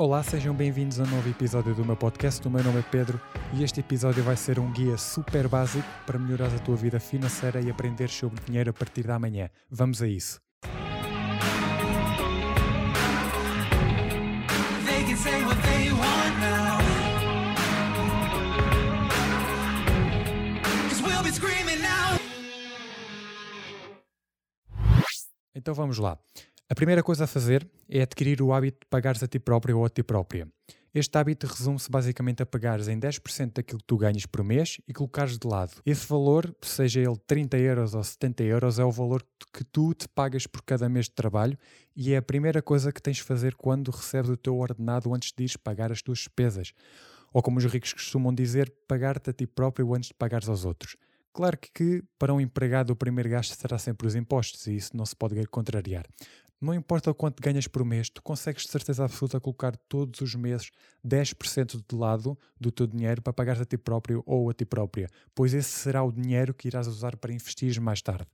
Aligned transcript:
Olá, 0.00 0.22
sejam 0.22 0.54
bem-vindos 0.54 1.00
a 1.00 1.02
um 1.02 1.06
novo 1.08 1.28
episódio 1.28 1.74
do 1.74 1.84
meu 1.84 1.96
podcast. 1.96 2.46
O 2.46 2.50
meu 2.52 2.62
nome 2.62 2.78
é 2.78 2.82
Pedro 2.82 3.20
e 3.52 3.64
este 3.64 3.80
episódio 3.80 4.22
vai 4.22 4.36
ser 4.36 4.60
um 4.60 4.72
guia 4.72 4.96
super 4.96 5.48
básico 5.48 5.84
para 6.06 6.16
melhorar 6.16 6.54
a 6.54 6.58
tua 6.60 6.76
vida 6.76 7.00
financeira 7.00 7.60
e 7.60 7.68
aprender 7.68 8.08
sobre 8.08 8.40
dinheiro 8.44 8.70
a 8.70 8.72
partir 8.72 9.08
da 9.08 9.18
manhã. 9.18 9.50
Vamos 9.68 10.00
a 10.00 10.06
isso. 10.06 10.40
Então 25.56 25.74
vamos 25.74 25.98
lá. 25.98 26.16
A 26.70 26.74
primeira 26.74 27.02
coisa 27.02 27.24
a 27.24 27.26
fazer 27.26 27.66
é 27.88 28.02
adquirir 28.02 28.42
o 28.42 28.52
hábito 28.52 28.80
de 28.80 28.90
pagares 28.90 29.22
a 29.22 29.26
ti 29.26 29.38
próprio 29.38 29.78
ou 29.78 29.86
a 29.86 29.88
ti 29.88 30.02
própria. 30.02 30.46
Este 30.94 31.16
hábito 31.16 31.46
resume-se 31.46 31.90
basicamente 31.90 32.42
a 32.42 32.46
pagares 32.46 32.88
em 32.88 33.00
10% 33.00 33.54
daquilo 33.54 33.78
que 33.78 33.86
tu 33.86 33.96
ganhas 33.96 34.26
por 34.26 34.44
mês 34.44 34.78
e 34.86 34.92
colocares 34.92 35.38
de 35.38 35.48
lado. 35.48 35.80
Esse 35.86 36.06
valor, 36.06 36.54
seja 36.60 37.00
ele 37.00 37.16
30 37.26 37.56
euros 37.56 37.94
ou 37.94 38.04
70 38.04 38.42
euros, 38.42 38.78
é 38.78 38.84
o 38.84 38.90
valor 38.90 39.24
que 39.50 39.64
tu 39.64 39.94
te 39.94 40.06
pagas 40.08 40.46
por 40.46 40.60
cada 40.60 40.90
mês 40.90 41.06
de 41.06 41.12
trabalho 41.12 41.56
e 41.96 42.12
é 42.12 42.18
a 42.18 42.22
primeira 42.22 42.60
coisa 42.60 42.92
que 42.92 43.00
tens 43.00 43.16
de 43.16 43.22
fazer 43.22 43.54
quando 43.54 43.90
recebes 43.90 44.30
o 44.30 44.36
teu 44.36 44.54
ordenado 44.58 45.14
antes 45.14 45.32
de 45.32 45.44
ires 45.44 45.56
pagar 45.56 45.90
as 45.90 46.02
tuas 46.02 46.18
despesas. 46.18 46.74
Ou 47.32 47.40
como 47.42 47.56
os 47.56 47.64
ricos 47.64 47.94
costumam 47.94 48.34
dizer, 48.34 48.70
pagar-te 48.86 49.30
a 49.30 49.32
ti 49.32 49.46
próprio 49.46 49.94
antes 49.94 50.08
de 50.08 50.14
pagares 50.14 50.50
aos 50.50 50.66
outros. 50.66 50.96
Claro 51.32 51.56
que 51.56 52.02
para 52.18 52.34
um 52.34 52.40
empregado 52.40 52.90
o 52.90 52.96
primeiro 52.96 53.30
gasto 53.30 53.54
será 53.54 53.78
sempre 53.78 54.06
os 54.06 54.14
impostos 54.14 54.66
e 54.66 54.74
isso 54.74 54.96
não 54.96 55.06
se 55.06 55.14
pode 55.14 55.46
contrariar. 55.46 56.04
Não 56.60 56.74
importa 56.74 57.08
o 57.08 57.14
quanto 57.14 57.40
ganhas 57.40 57.68
por 57.68 57.84
mês, 57.84 58.10
tu 58.10 58.20
consegues 58.20 58.64
de 58.64 58.70
certeza 58.70 59.04
absoluta 59.04 59.38
colocar 59.38 59.76
todos 59.88 60.20
os 60.20 60.34
meses 60.34 60.72
10% 61.06 61.84
de 61.88 61.96
lado 61.96 62.36
do 62.60 62.72
teu 62.72 62.84
dinheiro 62.84 63.22
para 63.22 63.32
pagares 63.32 63.62
a 63.62 63.64
ti 63.64 63.78
próprio 63.78 64.24
ou 64.26 64.50
a 64.50 64.54
ti 64.54 64.64
própria, 64.64 65.08
pois 65.36 65.54
esse 65.54 65.70
será 65.70 66.02
o 66.02 66.10
dinheiro 66.10 66.52
que 66.52 66.66
irás 66.66 66.88
usar 66.88 67.16
para 67.16 67.32
investir 67.32 67.80
mais 67.80 68.02
tarde. 68.02 68.26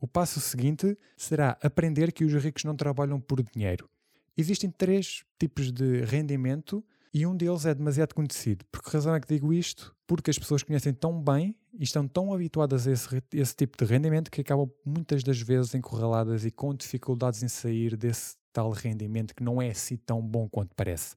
O 0.00 0.06
passo 0.06 0.40
seguinte 0.40 0.96
será 1.16 1.58
aprender 1.60 2.12
que 2.12 2.24
os 2.24 2.32
ricos 2.34 2.62
não 2.62 2.76
trabalham 2.76 3.20
por 3.20 3.42
dinheiro. 3.42 3.90
Existem 4.36 4.70
três 4.70 5.24
tipos 5.36 5.72
de 5.72 6.02
rendimento 6.02 6.84
e 7.14 7.24
um 7.24 7.36
deles 7.36 7.64
é 7.64 7.72
demasiado 7.72 8.12
conhecido. 8.12 8.64
Por 8.72 8.82
que 8.82 8.90
razão 8.90 9.14
é 9.14 9.20
que 9.20 9.28
digo 9.28 9.52
isto? 9.52 9.94
Porque 10.04 10.30
as 10.30 10.38
pessoas 10.38 10.64
conhecem 10.64 10.92
tão 10.92 11.22
bem 11.22 11.56
e 11.72 11.84
estão 11.84 12.08
tão 12.08 12.34
habituadas 12.34 12.88
a 12.88 12.90
esse, 12.90 13.22
esse 13.32 13.54
tipo 13.54 13.78
de 13.78 13.84
rendimento 13.84 14.32
que 14.32 14.40
acabam 14.40 14.68
muitas 14.84 15.22
das 15.22 15.40
vezes 15.40 15.76
encurraladas 15.76 16.44
e 16.44 16.50
com 16.50 16.74
dificuldades 16.74 17.40
em 17.44 17.48
sair 17.48 17.96
desse 17.96 18.36
tal 18.52 18.72
rendimento 18.72 19.32
que 19.32 19.44
não 19.44 19.62
é 19.62 19.70
assim 19.70 19.96
tão 19.96 20.20
bom 20.20 20.48
quanto 20.48 20.74
parece. 20.74 21.14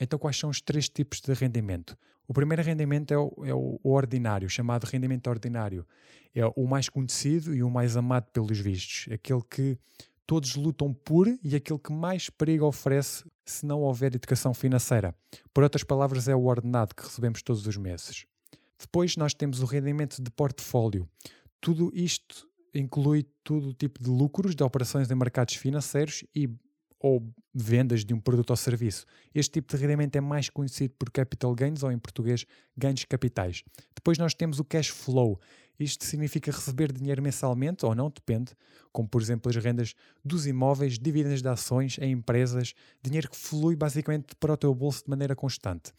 Então, 0.00 0.18
quais 0.18 0.38
são 0.38 0.48
os 0.48 0.62
três 0.62 0.88
tipos 0.88 1.20
de 1.20 1.34
rendimento? 1.34 1.98
O 2.26 2.32
primeiro 2.32 2.62
rendimento 2.62 3.12
é 3.12 3.18
o, 3.18 3.32
é 3.44 3.54
o 3.54 3.78
ordinário, 3.84 4.48
chamado 4.48 4.84
rendimento 4.84 5.26
ordinário. 5.28 5.86
É 6.34 6.46
o 6.56 6.66
mais 6.66 6.88
conhecido 6.88 7.54
e 7.54 7.62
o 7.62 7.68
mais 7.68 7.94
amado 7.94 8.30
pelos 8.32 8.58
vistos. 8.58 9.12
Aquele 9.12 9.42
que 9.42 9.78
todos 10.26 10.54
lutam 10.56 10.92
por 10.92 11.26
e 11.42 11.54
aquele 11.54 11.78
que 11.78 11.92
mais 11.92 12.30
perigo 12.30 12.66
oferece 12.66 13.24
se 13.44 13.66
não 13.66 13.82
houver 13.82 14.14
educação 14.14 14.54
financeira. 14.54 15.14
Por 15.52 15.62
outras 15.62 15.84
palavras, 15.84 16.28
é 16.28 16.34
o 16.34 16.44
ordenado 16.44 16.94
que 16.94 17.02
recebemos 17.02 17.42
todos 17.42 17.66
os 17.66 17.76
meses. 17.76 18.26
Depois 18.78 19.16
nós 19.16 19.34
temos 19.34 19.60
o 19.60 19.66
rendimento 19.66 20.22
de 20.22 20.30
portfólio. 20.30 21.08
Tudo 21.60 21.90
isto 21.94 22.48
inclui 22.74 23.24
todo 23.42 23.68
o 23.68 23.74
tipo 23.74 24.02
de 24.02 24.08
lucros 24.08 24.54
de 24.54 24.62
operações 24.62 25.10
em 25.10 25.14
mercados 25.14 25.54
financeiros 25.54 26.24
e 26.34 26.48
ou 27.04 27.22
vendas 27.52 28.02
de 28.02 28.14
um 28.14 28.18
produto 28.18 28.48
ou 28.48 28.56
serviço. 28.56 29.04
Este 29.34 29.52
tipo 29.52 29.76
de 29.76 29.82
rendimento 29.82 30.16
é 30.16 30.22
mais 30.22 30.48
conhecido 30.48 30.94
por 30.98 31.10
capital 31.10 31.54
gains 31.54 31.82
ou 31.82 31.92
em 31.92 31.98
português 31.98 32.46
ganhos 32.74 33.04
capitais. 33.04 33.62
Depois 33.94 34.16
nós 34.16 34.32
temos 34.32 34.58
o 34.58 34.64
cash 34.64 34.88
flow. 34.88 35.38
Isto 35.78 36.04
significa 36.04 36.50
receber 36.52 36.92
dinheiro 36.92 37.20
mensalmente 37.22 37.84
ou 37.84 37.94
não, 37.94 38.08
depende, 38.08 38.52
como 38.92 39.08
por 39.08 39.20
exemplo 39.20 39.50
as 39.50 39.56
rendas 39.56 39.94
dos 40.24 40.46
imóveis, 40.46 40.98
dividendos 40.98 41.42
de 41.42 41.48
ações 41.48 41.98
em 41.98 42.12
empresas, 42.12 42.74
dinheiro 43.02 43.28
que 43.28 43.36
flui 43.36 43.74
basicamente 43.74 44.36
para 44.36 44.52
o 44.52 44.56
teu 44.56 44.74
bolso 44.74 45.04
de 45.04 45.10
maneira 45.10 45.34
constante. 45.34 45.92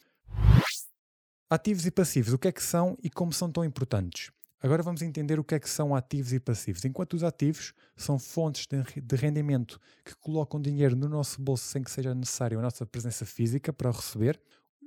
Ativos 1.48 1.86
e 1.86 1.90
passivos, 1.90 2.32
o 2.32 2.38
que 2.38 2.48
é 2.48 2.52
que 2.52 2.62
são 2.62 2.96
e 3.02 3.08
como 3.10 3.32
são 3.32 3.50
tão 3.52 3.64
importantes? 3.64 4.32
Agora 4.60 4.82
vamos 4.82 5.02
entender 5.02 5.38
o 5.38 5.44
que 5.44 5.54
é 5.54 5.60
que 5.60 5.68
são 5.68 5.94
ativos 5.94 6.32
e 6.32 6.40
passivos. 6.40 6.84
Enquanto 6.84 7.12
os 7.12 7.22
ativos 7.22 7.72
são 7.94 8.18
fontes 8.18 8.66
de 8.66 8.80
re- 8.80 9.00
de 9.00 9.14
rendimento 9.16 9.78
que 10.04 10.16
colocam 10.16 10.60
dinheiro 10.60 10.96
no 10.96 11.08
nosso 11.08 11.40
bolso 11.40 11.64
sem 11.64 11.84
que 11.84 11.90
seja 11.90 12.14
necessário 12.14 12.58
a 12.58 12.62
nossa 12.62 12.84
presença 12.86 13.24
física 13.26 13.72
para 13.72 13.90
o 13.90 13.92
receber, 13.92 14.40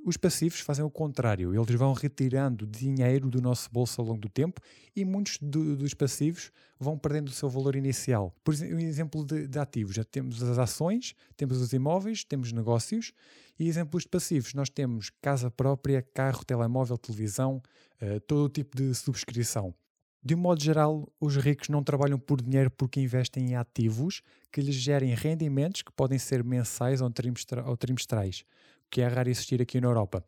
os 0.05 0.17
passivos 0.17 0.59
fazem 0.61 0.83
o 0.83 0.89
contrário. 0.89 1.53
Eles 1.53 1.75
vão 1.75 1.93
retirando 1.93 2.65
dinheiro 2.65 3.29
do 3.29 3.41
nosso 3.41 3.69
bolso 3.71 3.99
ao 4.01 4.07
longo 4.07 4.19
do 4.21 4.29
tempo 4.29 4.61
e 4.95 5.03
muitos 5.05 5.37
do- 5.41 5.75
dos 5.75 5.93
passivos 5.93 6.51
vão 6.79 6.97
perdendo 6.97 7.27
o 7.27 7.31
seu 7.31 7.49
valor 7.49 7.75
inicial. 7.75 8.33
Por 8.43 8.53
exemplo, 8.53 9.25
de, 9.25 9.47
de 9.47 9.59
ativos, 9.59 9.95
já 9.95 10.03
temos 10.03 10.41
as 10.41 10.57
ações, 10.57 11.13
temos 11.35 11.59
os 11.61 11.73
imóveis, 11.73 12.23
temos 12.23 12.51
negócios 12.51 13.11
e 13.59 13.67
exemplos 13.67 14.03
de 14.03 14.09
passivos. 14.09 14.53
Nós 14.53 14.69
temos 14.69 15.09
casa 15.21 15.51
própria, 15.51 16.01
carro, 16.01 16.43
telemóvel, 16.45 16.97
televisão, 16.97 17.61
eh, 17.99 18.19
todo 18.21 18.45
o 18.45 18.49
tipo 18.49 18.77
de 18.77 18.93
subscrição. 18.95 19.73
De 20.21 20.35
um 20.35 20.38
modo 20.38 20.61
geral, 20.61 21.09
os 21.19 21.38
ricos 21.38 21.69
não 21.69 21.81
trabalham 21.81 22.19
por 22.19 22.41
dinheiro 22.41 22.69
porque 22.71 22.99
investem 22.99 23.51
em 23.51 23.55
ativos 23.55 24.21
que 24.51 24.59
lhes 24.61 24.75
gerem 24.75 25.13
rendimentos 25.15 25.81
que 25.81 25.91
podem 25.93 26.19
ser 26.19 26.43
mensais 26.43 26.99
ou, 27.01 27.09
trimestra- 27.09 27.63
ou 27.65 27.77
trimestrais, 27.77 28.43
que 28.89 29.01
é 29.01 29.07
raro 29.07 29.29
existir 29.29 29.61
aqui 29.61 29.79
na 29.79 29.88
Europa, 29.88 30.23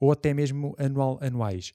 ou 0.00 0.12
até 0.12 0.32
mesmo 0.32 0.74
anual, 0.78 1.18
anuais. 1.20 1.72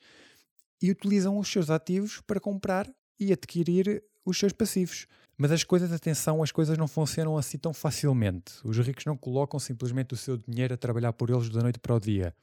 E 0.82 0.92
utilizam 0.92 1.38
os 1.38 1.48
seus 1.48 1.70
ativos 1.70 2.22
para 2.22 2.40
comprar 2.40 2.90
e 3.20 3.32
adquirir 3.32 4.04
os 4.26 4.38
seus 4.38 4.54
passivos. 4.54 5.08
Mas 5.38 5.52
as 5.52 5.64
coisas, 5.64 5.92
atenção, 5.92 6.44
as 6.44 6.52
coisas 6.52 6.78
não 6.78 6.88
funcionam 6.88 7.38
assim 7.38 7.58
tão 7.58 7.74
facilmente. 7.74 8.54
Os 8.64 8.78
ricos 8.78 9.06
não 9.06 9.18
colocam 9.18 9.60
simplesmente 9.60 10.14
o 10.14 10.18
seu 10.18 10.38
dinheiro 10.38 10.74
a 10.74 10.78
trabalhar 10.78 11.14
por 11.14 11.30
eles 11.30 11.50
da 11.50 11.62
noite 11.62 11.80
para 11.80 11.96
o 11.96 12.00
dia. 12.00 12.36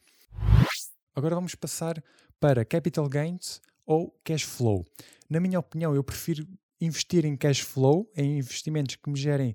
Agora 1.14 1.34
vamos 1.34 1.54
passar 1.54 2.02
para 2.38 2.64
capital 2.64 3.08
gains 3.08 3.60
ou 3.86 4.10
cash 4.24 4.42
flow. 4.42 4.86
Na 5.28 5.40
minha 5.40 5.58
opinião, 5.58 5.94
eu 5.94 6.02
prefiro 6.02 6.46
investir 6.80 7.24
em 7.24 7.36
cash 7.36 7.60
flow, 7.60 8.10
em 8.16 8.38
investimentos 8.38 8.96
que 8.96 9.10
me 9.10 9.18
gerem 9.18 9.54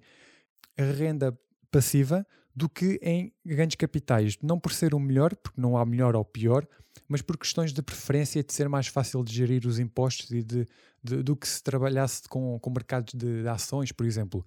renda 0.78 1.38
passiva, 1.72 2.26
do 2.56 2.70
que 2.70 3.00
em 3.02 3.34
ganhos 3.46 3.76
capitais. 3.76 4.38
Não 4.42 4.60
por 4.60 4.72
ser 4.72 4.94
o 4.94 5.00
melhor, 5.00 5.36
porque 5.36 5.60
não 5.60 5.78
há 5.78 5.86
melhor 5.86 6.16
ou 6.16 6.24
pior, 6.24 6.66
mas 7.08 7.22
por 7.22 7.38
questões 7.38 7.74
de 7.74 7.82
preferência 7.82 8.42
de 8.44 8.54
ser 8.54 8.70
mais 8.70 8.88
fácil 8.88 9.24
de 9.24 9.34
gerir 9.34 9.66
os 9.68 9.78
impostos 9.80 10.32
e 10.32 10.42
de, 10.42 10.66
de- 11.04 11.22
do 11.22 11.36
que 11.36 11.48
se 11.48 11.62
trabalhasse 11.62 12.24
com, 12.30 12.58
com 12.60 12.70
mercados 12.70 13.14
de, 13.14 13.42
de 13.42 13.48
ações, 13.48 13.92
por 13.92 14.06
exemplo. 14.06 14.46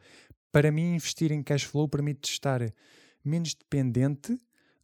Para 0.50 0.72
mim, 0.72 0.94
investir 0.94 1.30
em 1.30 1.42
cash 1.42 1.64
flow 1.64 1.86
permite 1.88 2.30
estar 2.30 2.60
menos 3.22 3.54
dependente 3.54 4.38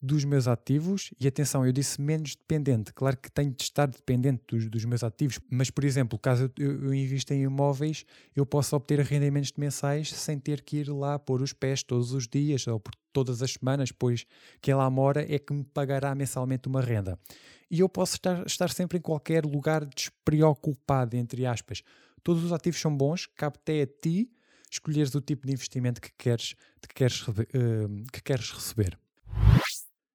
dos 0.04 0.24
meus 0.24 0.46
ativos, 0.46 1.10
e 1.18 1.26
atenção, 1.26 1.64
eu 1.64 1.72
disse 1.72 2.00
menos 2.00 2.36
dependente, 2.36 2.92
claro 2.92 3.16
que 3.16 3.30
tenho 3.30 3.50
de 3.50 3.62
estar 3.62 3.86
dependente 3.86 4.42
dos, 4.46 4.68
dos 4.68 4.84
meus 4.84 5.02
ativos, 5.02 5.40
mas 5.50 5.70
por 5.70 5.84
exemplo, 5.84 6.18
caso 6.18 6.50
eu, 6.58 6.84
eu 6.84 6.94
invista 6.94 7.34
em 7.34 7.42
imóveis, 7.42 8.04
eu 8.36 8.44
posso 8.44 8.76
obter 8.76 9.00
rendimentos 9.00 9.52
mensais 9.56 10.12
sem 10.12 10.38
ter 10.38 10.62
que 10.62 10.78
ir 10.78 10.88
lá 10.90 11.18
pôr 11.18 11.40
os 11.40 11.52
pés 11.52 11.82
todos 11.82 12.12
os 12.12 12.28
dias 12.28 12.66
ou 12.66 12.78
por 12.78 12.94
todas 13.12 13.40
as 13.40 13.52
semanas, 13.52 13.90
pois 13.90 14.26
quem 14.60 14.74
lá 14.74 14.90
mora 14.90 15.24
é 15.32 15.38
que 15.38 15.52
me 15.54 15.64
pagará 15.64 16.14
mensalmente 16.14 16.68
uma 16.68 16.82
renda. 16.82 17.18
E 17.70 17.80
eu 17.80 17.88
posso 17.88 18.16
estar, 18.16 18.44
estar 18.44 18.70
sempre 18.70 18.98
em 18.98 19.00
qualquer 19.00 19.44
lugar 19.46 19.86
despreocupado, 19.86 21.16
entre 21.16 21.46
aspas. 21.46 21.82
Todos 22.22 22.44
os 22.44 22.52
ativos 22.52 22.80
são 22.80 22.94
bons, 22.94 23.26
cabe 23.34 23.56
até 23.56 23.82
a 23.82 23.86
ti 23.86 24.30
escolheres 24.70 25.14
o 25.14 25.20
tipo 25.20 25.46
de 25.46 25.52
investimento 25.52 26.00
que 26.00 26.10
queres, 26.18 26.54
que 26.82 26.94
queres, 26.94 27.24
eh, 27.28 27.86
que 28.12 28.22
queres 28.22 28.50
receber. 28.50 28.98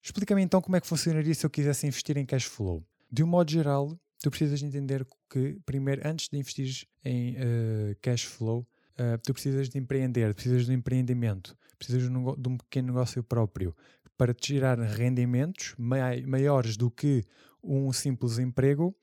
Explica-me 0.09 0.41
então 0.41 0.59
como 0.59 0.75
é 0.75 0.81
que 0.81 0.87
funcionaria 0.87 1.35
se 1.35 1.45
eu 1.45 1.51
quisesse 1.51 1.85
investir 1.85 2.17
em 2.17 2.25
cash 2.25 2.45
flow. 2.45 2.83
De 3.11 3.23
um 3.23 3.27
modo 3.27 3.51
geral, 3.51 3.95
tu 4.19 4.31
precisas 4.31 4.59
de 4.59 4.65
entender 4.65 5.05
que, 5.29 5.59
primeiro, 5.67 6.01
antes 6.03 6.29
de 6.29 6.35
investir 6.35 6.87
em 7.05 7.35
eh, 7.37 7.95
cash 8.01 8.23
flow, 8.23 8.67
eh, 8.97 9.17
tu 9.17 9.33
precisas 9.33 9.69
de 9.69 9.77
empreender, 9.77 10.33
precisas 10.33 10.65
de 10.65 10.71
um 10.71 10.73
empreendimento, 10.73 11.55
precisas 11.77 12.09
de 12.09 12.09
um, 12.09 12.35
de 12.35 12.49
um 12.49 12.57
pequeno 12.57 12.87
negócio 12.87 13.21
próprio 13.21 13.75
para 14.17 14.33
te 14.33 14.55
gerar 14.55 14.79
rendimentos 14.79 15.75
mai- 15.77 16.23
maiores 16.23 16.75
do 16.75 16.89
que 16.89 17.23
um 17.63 17.93
simples 17.93 18.39
emprego, 18.39 18.95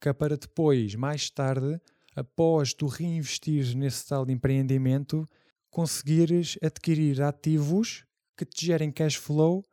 que 0.00 0.08
é 0.08 0.12
para 0.12 0.36
depois, 0.36 0.96
mais 0.96 1.30
tarde, 1.30 1.80
após 2.16 2.74
tu 2.74 2.88
reinvestires 2.88 3.72
nesse 3.72 4.04
tal 4.04 4.26
de 4.26 4.32
empreendimento, 4.32 5.30
conseguires 5.70 6.58
adquirir 6.60 7.22
ativos 7.22 8.04
que 8.36 8.44
te 8.44 8.66
gerem 8.66 8.90
cash 8.90 9.14
flow 9.14 9.64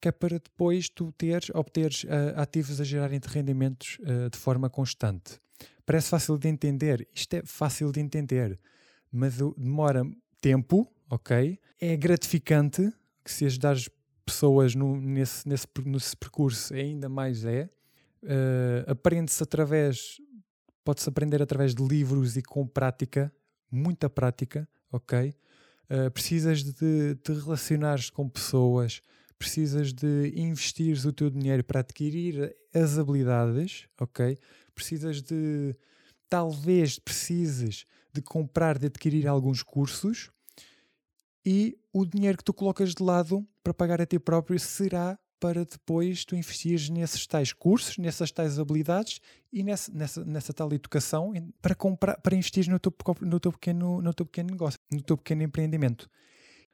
que 0.00 0.08
é 0.08 0.12
para 0.12 0.38
depois 0.38 0.88
tu 0.88 1.12
teres, 1.12 1.50
obteres 1.54 2.06
ah, 2.08 2.42
ativos 2.42 2.80
a 2.80 2.84
gerarem-te 2.84 3.28
rendimentos 3.28 3.98
ah, 4.02 4.28
de 4.30 4.38
forma 4.38 4.70
constante. 4.70 5.38
Parece 5.84 6.08
fácil 6.08 6.38
de 6.38 6.48
entender, 6.48 7.06
isto 7.14 7.34
é 7.34 7.42
fácil 7.44 7.90
de 7.92 8.00
entender, 8.00 8.58
mas 9.12 9.36
demora 9.56 10.02
tempo, 10.40 10.86
ok? 11.10 11.58
É 11.80 11.96
gratificante 11.96 12.92
que 13.24 13.30
se 13.32 13.44
ajudares 13.44 13.88
pessoas 14.24 14.74
no- 14.74 14.96
nesse, 15.00 15.48
nesse, 15.48 15.66
nesse 15.84 16.16
percurso 16.16 16.72
ainda 16.72 17.08
mais 17.08 17.44
é. 17.44 17.68
Eh, 18.22 18.84
Aprende-se 18.86 19.42
através, 19.42 20.20
pode-se 20.84 21.08
aprender 21.08 21.42
através 21.42 21.74
de 21.74 21.82
livros 21.82 22.36
e 22.36 22.42
com 22.42 22.66
prática, 22.66 23.32
muita 23.70 24.08
prática, 24.08 24.68
ok? 24.92 25.34
Precisas 26.14 26.62
de 26.62 27.16
te 27.16 27.32
relacionares 27.32 28.10
com 28.10 28.28
pessoas, 28.28 29.00
precisas 29.40 29.90
de 29.90 30.34
investires 30.36 31.06
o 31.06 31.12
teu 31.14 31.30
dinheiro 31.30 31.64
para 31.64 31.80
adquirir 31.80 32.54
as 32.74 32.98
habilidades, 32.98 33.88
ok? 33.98 34.36
Precisas 34.74 35.22
de, 35.22 35.74
talvez 36.28 36.98
precises 36.98 37.86
de 38.12 38.20
comprar, 38.20 38.78
de 38.78 38.88
adquirir 38.88 39.26
alguns 39.26 39.62
cursos 39.62 40.30
e 41.44 41.78
o 41.90 42.04
dinheiro 42.04 42.36
que 42.36 42.44
tu 42.44 42.52
colocas 42.52 42.94
de 42.94 43.02
lado 43.02 43.42
para 43.64 43.72
pagar 43.72 44.02
a 44.02 44.04
ti 44.04 44.18
próprio 44.18 44.60
será 44.60 45.18
para 45.40 45.64
depois 45.64 46.22
tu 46.26 46.36
investires 46.36 46.90
nesses 46.90 47.26
tais 47.26 47.50
cursos, 47.50 47.96
nessas 47.96 48.30
tais 48.30 48.58
habilidades 48.58 49.22
e 49.50 49.62
nessa, 49.62 49.90
nessa, 49.90 50.22
nessa 50.22 50.52
tal 50.52 50.70
educação 50.70 51.32
para, 51.62 51.74
comprar, 51.74 52.20
para 52.20 52.36
investir 52.36 52.68
no 52.68 52.78
teu, 52.78 52.94
no, 53.22 53.40
teu 53.40 53.52
pequeno, 53.52 54.02
no 54.02 54.12
teu 54.12 54.26
pequeno 54.26 54.50
negócio, 54.50 54.78
no 54.92 55.00
teu 55.00 55.16
pequeno 55.16 55.42
empreendimento. 55.42 56.10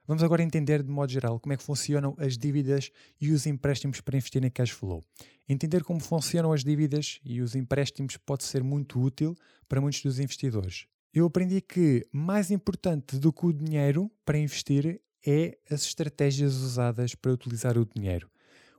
Vamos 0.06 0.23
agora 0.23 0.43
entender 0.43 0.82
de 0.82 0.91
modo 0.91 1.11
geral 1.11 1.41
como 1.41 1.53
é 1.53 1.56
que 1.56 1.62
funcionam 1.62 2.14
as 2.19 2.38
dívidas 2.38 2.93
e 3.20 3.32
os 3.32 3.44
empréstimos 3.44 4.00
para 4.00 4.17
investir 4.17 4.44
em 4.44 4.50
cash 4.50 4.70
flow. 4.70 5.03
Entender 5.49 5.82
como 5.82 5.99
funcionam 5.99 6.53
as 6.53 6.62
dívidas 6.62 7.19
e 7.25 7.41
os 7.41 7.56
empréstimos 7.56 8.17
pode 8.17 8.44
ser 8.44 8.62
muito 8.62 9.00
útil 9.00 9.37
para 9.69 9.81
muitos 9.81 10.03
dos 10.03 10.20
investidores. 10.20 10.87
Eu 11.12 11.26
aprendi 11.26 11.61
que 11.61 12.06
mais 12.12 12.50
importante 12.50 13.19
do 13.19 13.32
que 13.32 13.47
o 13.47 13.53
dinheiro 13.53 14.11
para 14.25 14.38
investir 14.38 15.00
é 15.26 15.58
as 15.69 15.82
estratégias 15.82 16.55
usadas 16.55 17.14
para 17.14 17.32
utilizar 17.32 17.76
o 17.76 17.85
dinheiro. 17.85 18.31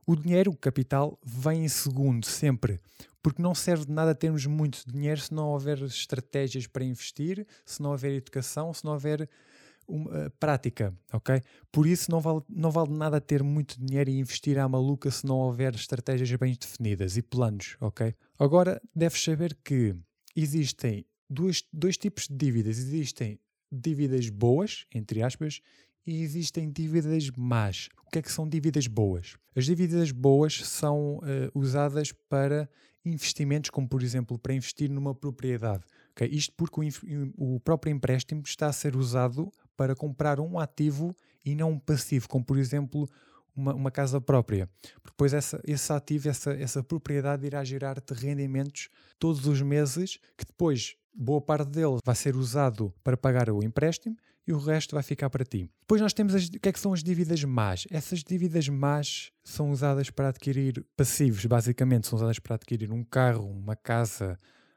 O 0.06 0.16
dinheiro, 0.16 0.52
o 0.52 0.56
capital, 0.56 1.18
vem 1.22 1.66
em 1.66 1.68
segundo 1.68 2.24
sempre, 2.24 2.80
porque 3.22 3.42
não 3.42 3.54
serve 3.54 3.84
de 3.84 3.92
nada 3.92 4.14
termos 4.14 4.46
muito 4.46 4.82
dinheiro 4.86 5.20
se 5.20 5.34
não 5.34 5.48
houver 5.48 5.82
estratégias 5.82 6.66
para 6.66 6.82
investir, 6.82 7.46
se 7.66 7.82
não 7.82 7.90
houver 7.90 8.12
educação, 8.12 8.72
se 8.72 8.82
não 8.86 8.92
houver 8.92 9.28
uma, 9.88 10.26
uh, 10.26 10.30
prática, 10.38 10.94
ok? 11.12 11.40
Por 11.72 11.86
isso 11.86 12.10
não 12.10 12.20
vale, 12.20 12.42
não 12.48 12.70
vale 12.70 12.92
nada 12.92 13.20
ter 13.20 13.42
muito 13.42 13.80
dinheiro 13.80 14.10
e 14.10 14.18
investir 14.18 14.58
à 14.58 14.68
maluca 14.68 15.10
se 15.10 15.26
não 15.26 15.36
houver 15.36 15.74
estratégias 15.74 16.30
bem 16.38 16.54
definidas 16.54 17.16
e 17.16 17.22
planos, 17.22 17.76
ok? 17.80 18.14
Agora 18.38 18.80
deves 18.94 19.22
saber 19.22 19.56
que 19.64 19.96
existem 20.36 21.04
dois, 21.28 21.64
dois 21.72 21.96
tipos 21.96 22.28
de 22.28 22.36
dívidas. 22.36 22.78
Existem 22.78 23.40
dívidas 23.70 24.28
boas, 24.28 24.86
entre 24.94 25.22
aspas, 25.22 25.60
e 26.06 26.22
existem 26.22 26.70
dívidas 26.70 27.30
más. 27.36 27.88
O 28.06 28.10
que 28.10 28.18
é 28.18 28.22
que 28.22 28.32
são 28.32 28.48
dívidas 28.48 28.86
boas? 28.86 29.36
As 29.54 29.66
dívidas 29.66 30.10
boas 30.10 30.54
são 30.66 31.20
eh, 31.22 31.50
usadas 31.54 32.12
para 32.12 32.68
investimentos, 33.04 33.70
como 33.70 33.88
por 33.88 34.02
exemplo 34.02 34.38
para 34.38 34.54
investir 34.54 34.88
numa 34.90 35.14
propriedade. 35.14 35.84
ok? 36.12 36.28
Isto 36.30 36.54
porque 36.56 36.80
o, 36.80 37.56
o 37.56 37.60
próprio 37.60 37.92
empréstimo 37.92 38.42
está 38.44 38.68
a 38.68 38.72
ser 38.72 38.96
usado 38.96 39.52
para 39.78 39.94
comprar 39.94 40.40
um 40.40 40.58
ativo 40.58 41.14
e 41.44 41.54
não 41.54 41.70
um 41.70 41.78
passivo, 41.78 42.28
como 42.28 42.44
por 42.44 42.58
exemplo 42.58 43.08
uma, 43.54 43.72
uma 43.72 43.90
casa 43.92 44.20
própria. 44.20 44.68
Depois 45.04 45.32
essa, 45.32 45.62
esse 45.64 45.92
ativo, 45.92 46.28
essa, 46.28 46.52
essa 46.52 46.82
propriedade 46.82 47.46
irá 47.46 47.62
gerar-te 47.62 48.12
rendimentos 48.12 48.88
todos 49.20 49.46
os 49.46 49.62
meses, 49.62 50.18
que 50.36 50.44
depois 50.44 50.96
boa 51.14 51.40
parte 51.40 51.70
dele 51.70 51.98
vai 52.04 52.16
ser 52.16 52.34
usado 52.34 52.92
para 53.04 53.16
pagar 53.16 53.48
o 53.50 53.62
empréstimo 53.62 54.16
e 54.44 54.52
o 54.52 54.58
resto 54.58 54.96
vai 54.96 55.02
ficar 55.02 55.30
para 55.30 55.44
ti. 55.44 55.70
Depois 55.80 56.00
nós 56.00 56.12
temos 56.12 56.34
as, 56.34 56.48
o 56.48 56.58
que 56.58 56.68
é 56.68 56.72
que 56.72 56.80
são 56.80 56.92
as 56.92 57.02
dívidas 57.04 57.44
más. 57.44 57.86
Essas 57.88 58.24
dívidas 58.24 58.68
más 58.68 59.30
são 59.44 59.70
usadas 59.70 60.10
para 60.10 60.30
adquirir 60.30 60.84
passivos, 60.96 61.44
basicamente 61.46 62.08
são 62.08 62.16
usadas 62.16 62.40
para 62.40 62.56
adquirir 62.56 62.90
um 62.90 63.04
carro, 63.04 63.48
uma 63.48 63.76
casa, 63.76 64.36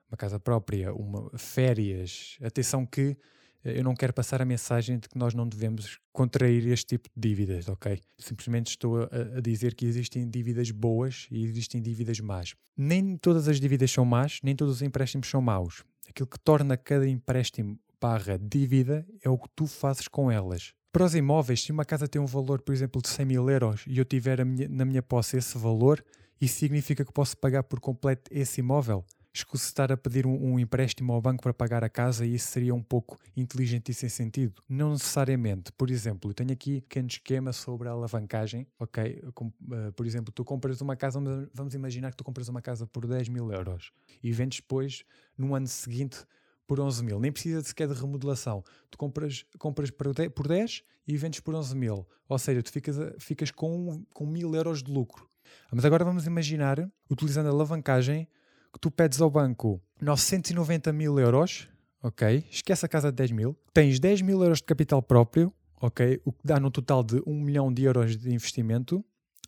uma 0.09 0.17
casa 0.17 0.39
própria, 0.39 0.93
uma, 0.93 1.31
férias. 1.39 2.37
Atenção 2.43 2.85
que 2.85 3.17
eu 3.63 3.83
não 3.83 3.93
quero 3.95 4.13
passar 4.13 4.41
a 4.41 4.45
mensagem 4.45 4.97
de 4.99 5.07
que 5.09 5.17
nós 5.17 5.33
não 5.33 5.47
devemos 5.47 5.99
contrair 6.11 6.67
este 6.67 6.97
tipo 6.97 7.09
de 7.15 7.29
dívidas, 7.29 7.67
ok? 7.67 7.99
Simplesmente 8.17 8.69
estou 8.69 9.03
a, 9.03 9.09
a 9.37 9.41
dizer 9.41 9.75
que 9.75 9.85
existem 9.85 10.29
dívidas 10.29 10.71
boas 10.71 11.27
e 11.31 11.43
existem 11.43 11.81
dívidas 11.81 12.19
más. 12.19 12.53
Nem 12.75 13.17
todas 13.17 13.47
as 13.47 13.59
dívidas 13.59 13.91
são 13.91 14.03
más, 14.05 14.39
nem 14.43 14.55
todos 14.55 14.75
os 14.75 14.81
empréstimos 14.81 15.27
são 15.29 15.41
maus. 15.41 15.83
Aquilo 16.09 16.27
que 16.27 16.39
torna 16.39 16.75
cada 16.75 17.07
empréstimo 17.07 17.79
barra 18.01 18.37
dívida 18.37 19.05
é 19.23 19.29
o 19.29 19.37
que 19.37 19.47
tu 19.55 19.67
fazes 19.67 20.07
com 20.07 20.31
elas. 20.31 20.73
Para 20.91 21.05
os 21.05 21.15
imóveis, 21.15 21.61
se 21.63 21.71
uma 21.71 21.85
casa 21.85 22.07
tem 22.07 22.21
um 22.21 22.25
valor, 22.25 22.61
por 22.61 22.73
exemplo, 22.73 23.01
de 23.01 23.07
100 23.07 23.25
mil 23.25 23.49
euros 23.49 23.83
e 23.87 23.97
eu 23.97 24.03
tiver 24.03 24.43
minha- 24.43 24.67
na 24.67 24.83
minha 24.83 25.01
posse 25.01 25.37
esse 25.37 25.57
valor, 25.57 26.03
isso 26.41 26.55
significa 26.59 27.05
que 27.05 27.13
posso 27.13 27.37
pagar 27.37 27.63
por 27.63 27.79
completo 27.79 28.23
esse 28.33 28.59
imóvel? 28.59 29.05
Escuso 29.33 29.63
estar 29.63 29.91
a 29.93 29.97
pedir 29.97 30.27
um, 30.27 30.53
um 30.53 30.59
empréstimo 30.59 31.13
ao 31.13 31.21
banco 31.21 31.41
para 31.41 31.53
pagar 31.53 31.83
a 31.85 31.89
casa 31.89 32.25
e 32.25 32.35
isso 32.35 32.47
seria 32.49 32.75
um 32.75 32.81
pouco 32.83 33.17
inteligente 33.35 33.89
e 33.89 33.93
sem 33.93 34.09
sentido? 34.09 34.61
Não 34.67 34.91
necessariamente. 34.91 35.71
Por 35.71 35.89
exemplo, 35.89 36.29
eu 36.31 36.33
tenho 36.33 36.51
aqui 36.51 36.77
um 36.77 36.81
pequeno 36.81 37.07
esquema 37.07 37.53
sobre 37.53 37.87
a 37.87 37.91
alavancagem, 37.91 38.67
ok? 38.77 39.03
Eh, 39.23 39.91
por 39.95 40.05
exemplo, 40.05 40.33
tu 40.33 40.43
compras 40.43 40.81
uma 40.81 40.97
casa, 40.97 41.19
vamos- 41.53 41.73
imaginar 41.73 42.11
que 42.11 42.17
tu 42.17 42.23
compras 42.25 42.49
uma 42.49 42.61
casa 42.61 42.85
por 42.85 43.07
10 43.07 43.29
mil 43.29 43.51
euros 43.53 43.91
e 44.21 44.33
vendes 44.33 44.59
depois, 44.59 45.05
no 45.37 45.55
ano 45.55 45.67
seguinte, 45.67 46.25
por 46.67 46.79
11 46.81 47.01
mil. 47.03 47.19
Nem 47.19 47.31
precisa 47.31 47.61
sequer 47.63 47.87
de 47.87 47.93
remodelação. 47.93 48.63
Tu 48.89 48.97
compras, 48.97 49.45
compras 49.57 49.89
por 49.89 50.13
10 50.13 50.29
por 50.29 50.47
10 50.47 50.83
e 51.07 51.15
vendes 51.15 51.39
por 51.39 51.55
11 51.55 51.75
mil. 51.75 52.05
Ou 52.27 52.37
seja, 52.37 52.61
tu 52.61 52.71
ficas, 52.71 52.97
ficas 53.17 53.49
com, 53.51 54.03
com 54.13 54.25
mil 54.25 54.53
euros 54.55 54.83
de 54.83 54.91
lucro. 54.91 55.27
Mas 55.71 55.85
agora 55.85 56.03
vamos 56.03 56.25
imaginar, 56.25 56.89
utilizando 57.09 57.47
a 57.47 57.49
alavancagem, 57.49 58.27
que 58.73 58.79
tu 58.79 58.89
pedes 58.91 59.19
ao 59.21 59.29
banco 59.29 59.81
990 60.01 60.91
mil 60.93 61.19
euros, 61.19 61.67
ok? 62.01 62.43
Esquece 62.49 62.85
a 62.85 62.89
casa 62.89 63.11
de 63.11 63.15
10 63.17 63.31
mil. 63.31 63.57
Tens 63.73 63.99
10 63.99 64.21
mil 64.21 64.41
euros 64.41 64.59
de 64.59 64.63
capital 64.65 65.01
próprio, 65.01 65.53
ok? 65.81 66.21
O 66.25 66.31
que 66.31 66.39
dá 66.45 66.59
no 66.59 66.71
total 66.71 67.03
de 67.03 67.21
1 67.25 67.33
milhão 67.41 67.71
de 67.73 67.83
euros 67.83 68.17
de 68.17 68.33
investimento. 68.33 69.03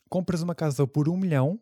Compras 0.10 0.42
uma 0.42 0.54
casa 0.54 0.86
por 0.86 1.10
1 1.10 1.18
milhão, 1.18 1.60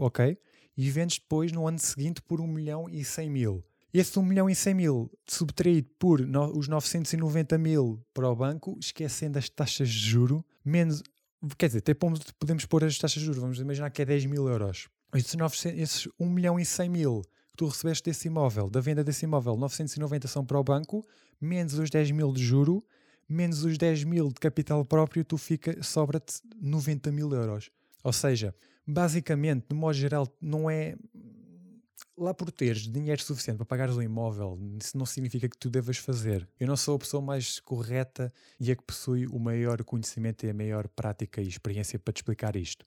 ok? 0.00 0.36
E 0.76 0.90
vendes 0.90 1.18
depois 1.18 1.50
no 1.52 1.66
ano 1.66 1.78
seguinte 1.78 2.20
por 2.20 2.40
1 2.40 2.46
milhão 2.46 2.86
e 2.90 3.02
100 3.04 3.30
mil. 3.30 3.64
Esse 3.94 4.18
1 4.18 4.22
milhão 4.22 4.50
e 4.50 4.54
100 4.54 4.74
mil 4.74 5.10
subtraído 5.26 5.88
por 5.98 6.20
no- 6.20 6.54
os 6.58 6.68
990 6.68 7.56
mil 7.56 7.98
para 8.12 8.28
o 8.28 8.36
banco, 8.36 8.76
esquecendo 8.78 9.38
as 9.38 9.48
taxas 9.48 9.88
de 9.88 9.98
juro, 10.10 10.44
menos, 10.62 11.02
quer 11.56 11.68
dizer, 11.68 11.78
até 11.78 11.94
podemos 11.94 12.66
pôr 12.66 12.84
as 12.84 12.98
taxas 12.98 13.20
de 13.20 13.24
juros, 13.24 13.40
vamos 13.40 13.58
imaginar 13.58 13.88
que 13.90 14.02
é 14.02 14.04
10 14.04 14.26
mil 14.26 14.46
euros. 14.48 14.88
Esses, 15.16 15.34
900, 15.34 15.80
esses 15.80 16.08
1 16.18 16.28
milhão 16.28 16.58
e 16.58 16.64
100 16.64 16.88
mil 16.88 17.22
que 17.22 17.56
tu 17.56 17.66
recebeste 17.66 18.04
desse 18.04 18.28
imóvel, 18.28 18.68
da 18.68 18.80
venda 18.80 19.02
desse 19.02 19.24
imóvel, 19.24 19.56
990 19.56 20.28
são 20.28 20.44
para 20.44 20.58
o 20.58 20.64
banco, 20.64 21.06
menos 21.40 21.74
os 21.74 21.88
10 21.88 22.10
mil 22.10 22.32
de 22.32 22.44
juro, 22.44 22.84
menos 23.28 23.64
os 23.64 23.78
10 23.78 24.04
mil 24.04 24.28
de 24.28 24.34
capital 24.34 24.84
próprio, 24.84 25.24
tu 25.24 25.38
fica, 25.38 25.82
sobra-te 25.82 26.40
90 26.60 27.10
mil 27.12 27.32
euros. 27.32 27.70
Ou 28.04 28.12
seja, 28.12 28.54
basicamente, 28.86 29.66
de 29.68 29.74
modo 29.74 29.94
geral, 29.94 30.28
não 30.40 30.70
é 30.70 30.96
lá 32.16 32.32
por 32.32 32.50
teres 32.50 32.82
dinheiro 32.82 33.22
suficiente 33.22 33.58
para 33.58 33.66
pagares 33.66 33.96
um 33.96 34.02
imóvel, 34.02 34.58
isso 34.80 34.96
não 34.96 35.04
significa 35.04 35.48
que 35.48 35.58
tu 35.58 35.68
devas 35.68 35.98
fazer. 35.98 36.48
Eu 36.58 36.66
não 36.66 36.76
sou 36.76 36.96
a 36.96 36.98
pessoa 36.98 37.22
mais 37.22 37.60
correta 37.60 38.32
e 38.58 38.70
a 38.70 38.76
que 38.76 38.82
possui 38.82 39.26
o 39.26 39.38
maior 39.38 39.82
conhecimento 39.84 40.46
e 40.46 40.50
a 40.50 40.54
maior 40.54 40.88
prática 40.88 41.42
e 41.42 41.48
experiência 41.48 41.98
para 41.98 42.12
te 42.12 42.18
explicar 42.18 42.56
isto. 42.56 42.86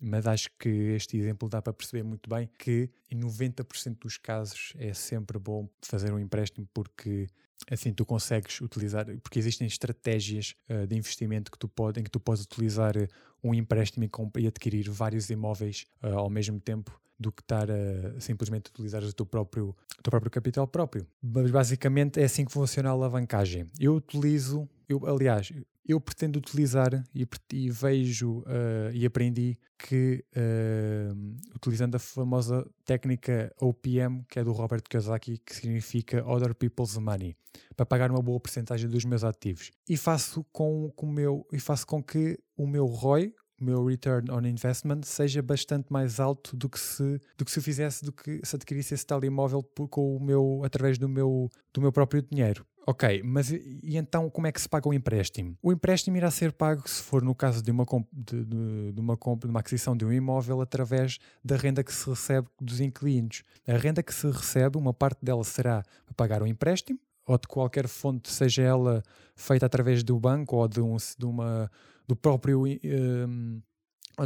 Mas 0.00 0.26
acho 0.26 0.50
que 0.58 0.68
este 0.68 1.16
exemplo 1.16 1.48
dá 1.48 1.62
para 1.62 1.72
perceber 1.72 2.02
muito 2.02 2.28
bem 2.28 2.48
que 2.58 2.90
em 3.10 3.18
90% 3.18 3.98
dos 4.00 4.16
casos 4.16 4.72
é 4.76 4.92
sempre 4.92 5.38
bom 5.38 5.68
fazer 5.80 6.12
um 6.12 6.18
empréstimo 6.18 6.68
porque 6.74 7.26
assim 7.70 7.92
tu 7.92 8.04
consegues 8.04 8.60
utilizar, 8.60 9.06
porque 9.22 9.38
existem 9.38 9.66
estratégias 9.66 10.54
eh, 10.68 10.86
de 10.86 10.96
investimento 10.96 11.50
que 11.50 11.58
tu 11.58 11.68
pode, 11.68 12.00
em 12.00 12.04
que 12.04 12.10
tu 12.10 12.20
podes 12.20 12.44
utilizar 12.44 12.96
eh, 12.96 13.08
um 13.42 13.54
empréstimo 13.54 14.04
e, 14.04 14.10
e 14.40 14.46
adquirir 14.46 14.90
vários 14.90 15.30
imóveis 15.30 15.86
eh, 16.02 16.10
ao 16.10 16.28
mesmo 16.28 16.60
tempo 16.60 17.00
do 17.18 17.30
que 17.30 17.42
estar 17.42 17.70
a 17.70 18.20
simplesmente 18.20 18.68
utilizar 18.68 19.02
o 19.02 19.12
teu 19.12 19.24
próprio, 19.24 19.68
o 19.98 20.02
teu 20.02 20.10
próprio 20.10 20.30
capital 20.30 20.66
próprio. 20.66 21.06
Mas 21.22 21.50
basicamente 21.50 22.20
é 22.20 22.24
assim 22.24 22.44
que 22.44 22.52
funciona 22.52 22.88
a 22.88 22.92
alavancagem. 22.92 23.70
Eu 23.78 23.94
utilizo, 23.94 24.68
eu, 24.88 25.06
aliás, 25.06 25.52
eu 25.86 26.00
pretendo 26.00 26.38
utilizar 26.38 27.04
e, 27.14 27.26
e 27.52 27.70
vejo 27.70 28.42
eh, 28.46 28.90
e 28.94 29.04
aprendi 29.06 29.58
que 29.78 30.24
eh, 30.34 31.10
utilizando 31.54 31.94
a 31.96 31.98
famosa 31.98 32.66
técnica 32.84 33.52
OPM, 33.60 34.24
que 34.28 34.38
é 34.38 34.44
do 34.44 34.52
Robert 34.52 34.82
Kiyosaki, 34.88 35.38
que 35.38 35.54
significa 35.54 36.24
Other 36.26 36.54
People's 36.54 36.96
Money, 36.96 37.36
para 37.76 37.84
pagar 37.84 38.10
uma 38.10 38.22
boa 38.22 38.40
porcentagem 38.40 38.88
dos 38.88 39.04
meus 39.04 39.24
ativos. 39.24 39.70
E 39.88 39.96
faço 39.96 40.44
com, 40.52 40.90
com 40.96 41.06
meu 41.06 41.46
e 41.52 41.58
faço 41.58 41.86
com 41.86 42.02
que 42.02 42.38
o 42.56 42.66
meu 42.66 42.86
ROI, 42.86 43.34
o 43.60 43.64
meu 43.64 43.84
return 43.84 44.30
on 44.30 44.44
investment 44.46 45.02
seja 45.04 45.40
bastante 45.42 45.92
mais 45.92 46.18
alto 46.18 46.56
do 46.56 46.68
que 46.68 46.78
se 46.80 47.20
do 47.38 47.44
que 47.44 47.50
se 47.52 47.58
eu 47.58 47.62
fizesse 47.62 48.04
do 48.04 48.12
que 48.12 48.40
se 48.42 48.56
adquirisse 48.56 48.94
esse 48.94 49.06
tal 49.06 49.24
imóvel 49.24 49.62
por- 49.62 49.88
com 49.88 50.16
o 50.16 50.20
meu 50.20 50.62
através 50.64 50.98
do 50.98 51.08
meu 51.08 51.48
do 51.72 51.80
meu 51.80 51.92
próprio 51.92 52.20
dinheiro 52.20 52.66
Ok, 52.86 53.22
mas 53.24 53.50
e, 53.50 53.80
então 53.96 54.28
como 54.28 54.46
é 54.46 54.52
que 54.52 54.60
se 54.60 54.68
paga 54.68 54.86
o 54.88 54.92
empréstimo? 54.92 55.56
O 55.62 55.72
empréstimo 55.72 56.16
irá 56.18 56.30
ser 56.30 56.52
pago 56.52 56.86
se 56.86 57.02
for 57.02 57.22
no 57.22 57.34
caso 57.34 57.62
de 57.62 57.70
uma, 57.70 57.86
de, 58.12 58.44
de- 58.44 58.92
de 58.92 59.00
uma 59.00 59.16
de 59.16 59.46
uma 59.46 59.60
aquisição 59.60 59.96
de 59.96 60.04
um 60.04 60.12
imóvel 60.12 60.60
através 60.60 61.18
da 61.42 61.56
renda 61.56 61.82
que 61.82 61.92
se 61.94 62.08
recebe 62.08 62.46
dos 62.60 62.80
inquilinos. 62.80 63.42
A 63.66 63.76
renda 63.78 64.02
que 64.02 64.12
se 64.12 64.26
recebe, 64.30 64.76
uma 64.76 64.92
parte 64.92 65.24
dela 65.24 65.42
será 65.44 65.82
para 66.04 66.14
pagar 66.14 66.42
o 66.42 66.46
empréstimo 66.46 66.98
ou 67.26 67.38
de 67.38 67.48
qualquer 67.48 67.88
fonte, 67.88 68.30
seja 68.30 68.62
ela 68.62 69.02
feita 69.34 69.64
através 69.64 70.02
do 70.02 70.20
banco 70.20 70.56
ou 70.56 70.68
de, 70.68 70.80
um, 70.82 70.96
de 71.18 71.24
uma, 71.24 71.70
do 72.06 72.14
próprio 72.14 72.64
um, 72.66 73.62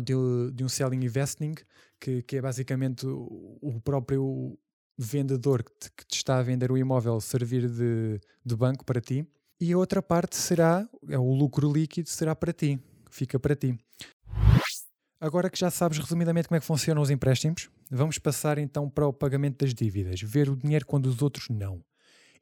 de, 0.03 0.15
de 0.53 0.65
um 0.65 0.69
selling 0.69 1.05
investing, 1.05 1.55
que, 2.01 2.23
que 2.23 2.37
é 2.39 2.43
basicamente 2.43 3.07
o 3.07 3.81
próprio 3.85 4.59
vendedor 4.99 5.63
que 5.63 5.71
te, 5.71 5.91
que 5.93 6.05
te 6.07 6.17
está 6.17 6.39
a 6.39 6.43
vender 6.43 6.73
o 6.73 6.77
imóvel 6.77 7.21
servir 7.21 7.69
de, 7.69 8.21
de 8.45 8.57
banco 8.57 8.85
para 8.85 9.01
ti. 9.01 9.25
E 9.61 9.73
a 9.73 9.79
outra 9.79 10.03
parte 10.03 10.37
será, 10.37 10.89
é 11.09 11.19
o 11.19 11.33
lucro 11.33 11.73
líquido, 11.73 12.09
será 12.09 12.35
para 12.35 12.53
ti, 12.53 12.79
fica 13.11 13.39
para 13.39 13.55
ti. 13.55 13.79
Agora 15.21 15.51
que 15.51 15.59
já 15.59 15.71
sabes 15.71 15.99
resumidamente 15.99 16.49
como 16.49 16.57
é 16.57 16.61
que 16.61 16.67
funcionam 16.67 17.03
os 17.03 17.11
empréstimos, 17.11 17.69
vamos 17.91 18.19
passar 18.19 18.59
então 18.59 18.89
para 18.89 19.07
o 19.07 19.13
pagamento 19.13 19.65
das 19.65 19.75
dívidas, 19.75 20.21
ver 20.21 20.49
o 20.49 20.57
dinheiro 20.57 20.87
quando 20.87 21.07
os 21.07 21.23
outros 21.23 21.49
não. 21.49 21.83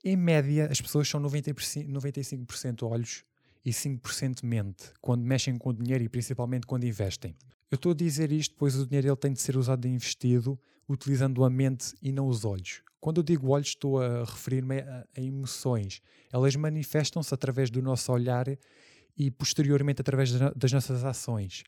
Em 0.05 0.15
média, 0.15 0.69
as 0.71 0.81
pessoas 0.81 1.09
são 1.09 1.21
90%, 1.21 1.89
95% 1.89 2.83
olhos 2.87 3.25
e 3.65 3.71
5% 3.71 4.45
mente 4.45 4.93
quando 5.01 5.23
mexem 5.23 5.57
com 5.57 5.71
o 5.71 5.73
dinheiro 5.73 6.05
e 6.05 6.09
principalmente 6.09 6.67
quando 6.67 6.85
investem. 6.85 7.35
Eu 7.71 7.77
estou 7.77 7.93
a 7.93 7.95
dizer 7.95 8.31
isto 8.31 8.55
pois 8.59 8.77
o 8.77 8.87
dinheiro 8.87 9.09
ele 9.09 9.17
tem 9.17 9.33
de 9.33 9.41
ser 9.41 9.57
usado 9.57 9.87
e 9.87 9.91
investido 9.91 10.61
utilizando 10.89 11.45
a 11.45 11.51
mente 11.51 11.95
e 12.03 12.13
não 12.13 12.27
os 12.29 12.45
olhos. 12.45 12.83
Quando 13.01 13.19
eu 13.19 13.23
digo 13.23 13.49
olhos, 13.51 13.69
estou 13.69 14.01
a 14.03 14.25
referir-me 14.25 14.81
a, 14.81 15.07
a 15.17 15.21
emoções. 15.21 16.01
Elas 16.33 16.57
manifestam-se 16.57 17.33
através 17.33 17.71
do 17.71 17.81
nosso 17.83 18.11
olhar 18.13 18.47
e 19.17 19.31
posteriormente 19.31 20.01
através 20.01 20.33
das 20.33 20.41
no- 20.41 20.55
das 20.55 20.73
nossas 20.73 21.05
ações. 21.05 21.63